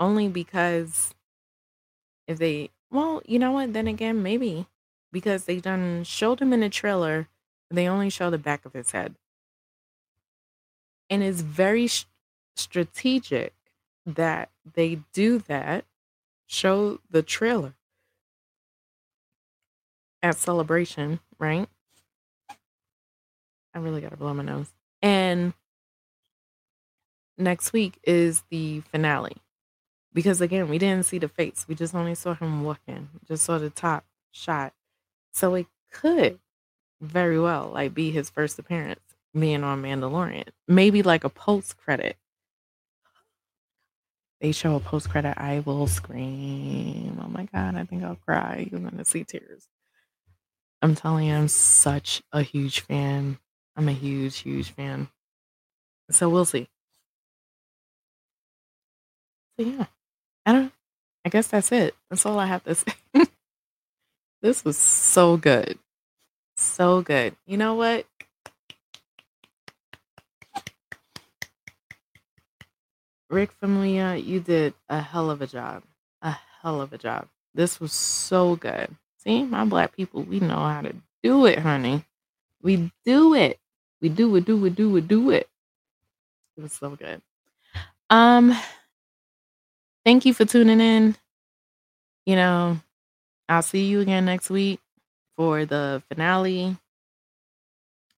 [0.00, 1.14] Only because
[2.26, 3.72] if they, well, you know what?
[3.72, 4.66] Then again, maybe
[5.12, 7.28] because they done showed him in the trailer,
[7.70, 9.16] they only show the back of his head,
[11.10, 12.06] and it's very sh-
[12.56, 13.54] strategic
[14.06, 15.84] that they do that.
[16.46, 17.74] Show the trailer
[20.22, 21.68] at celebration, right?
[23.74, 24.72] I really gotta blow my nose.
[25.02, 25.54] And
[27.38, 29.36] next week is the finale.
[30.12, 31.66] Because again, we didn't see the face.
[31.68, 33.08] We just only saw him walking.
[33.26, 34.72] Just saw the top shot.
[35.32, 36.38] So it could
[37.00, 39.00] very well like be his first appearance
[39.38, 40.48] being on Mandalorian.
[40.66, 42.16] Maybe like a post credit.
[44.40, 47.20] They show a post credit, I will scream.
[47.22, 48.68] Oh my god, I think I'll cry.
[48.70, 49.66] You're gonna see tears.
[50.80, 53.38] I'm telling you, I'm such a huge fan.
[53.76, 55.08] I'm a huge, huge fan.
[56.10, 56.68] So we'll see.
[59.58, 59.86] So yeah.
[60.46, 60.72] I don't
[61.24, 61.94] I guess that's it.
[62.10, 62.92] That's all I have to say.
[64.42, 65.78] this was so good.
[66.56, 67.36] So good.
[67.46, 68.06] You know what?
[73.30, 75.82] Rick Familia, you did a hell of a job.
[76.22, 77.28] A hell of a job.
[77.54, 78.94] This was so good.
[79.18, 82.04] See, my black people, we know how to do it, honey.
[82.62, 83.58] We do it.
[84.00, 85.48] We do it, do it, do it, do it.
[86.56, 87.22] It was so good.
[88.10, 88.56] Um,
[90.08, 91.14] thank you for tuning in.
[92.24, 92.80] You know,
[93.46, 94.80] I'll see you again next week
[95.36, 96.78] for the finale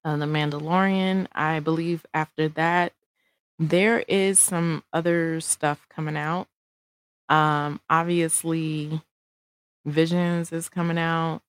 [0.04, 1.26] of The Mandalorian.
[1.32, 2.92] I believe after that,
[3.58, 6.46] there is some other stuff coming out.
[7.28, 9.02] Um, obviously,
[9.84, 11.40] Visions is coming out.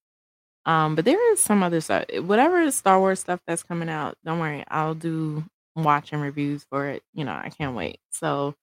[0.66, 2.06] Um, but there is some other stuff.
[2.18, 5.44] Whatever Star Wars stuff that's coming out, don't worry, I'll do
[5.76, 7.04] watching reviews for it.
[7.14, 8.00] You know, I can't wait.
[8.10, 8.56] So,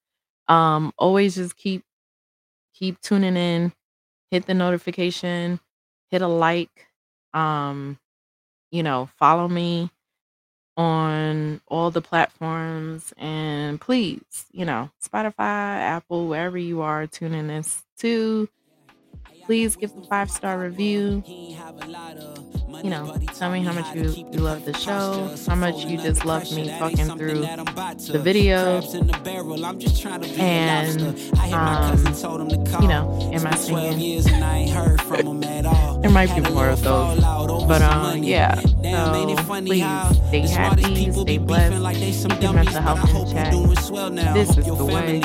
[0.49, 1.83] um, always just keep
[2.73, 3.73] keep tuning in,
[4.31, 5.59] hit the notification,
[6.11, 6.87] hit a like,
[7.33, 7.99] um,
[8.71, 9.91] you know, follow me
[10.77, 17.83] on all the platforms and please, you know, Spotify, Apple, wherever you are tuning this
[17.99, 18.49] to,
[19.49, 21.23] please give a five star review.
[21.25, 26.23] You know, tell me how much you, you love the show, how much you just
[26.23, 27.41] love me talking through
[28.13, 28.79] the video,
[30.37, 31.01] and
[31.51, 31.97] um,
[32.79, 34.21] you know, am I singing?
[36.01, 37.19] there might be more of those,
[37.65, 38.53] but um, yeah.
[38.59, 39.35] So
[39.65, 39.81] please
[40.27, 43.51] stay happy, stay blessed, keep your mental health in check.
[44.35, 45.21] This is the way.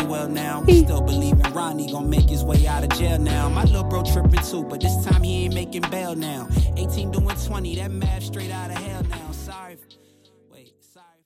[4.04, 6.46] Still tripping too, but this time he ain't making bail now.
[6.76, 9.23] 18 doing 20, that math straight out of hell now.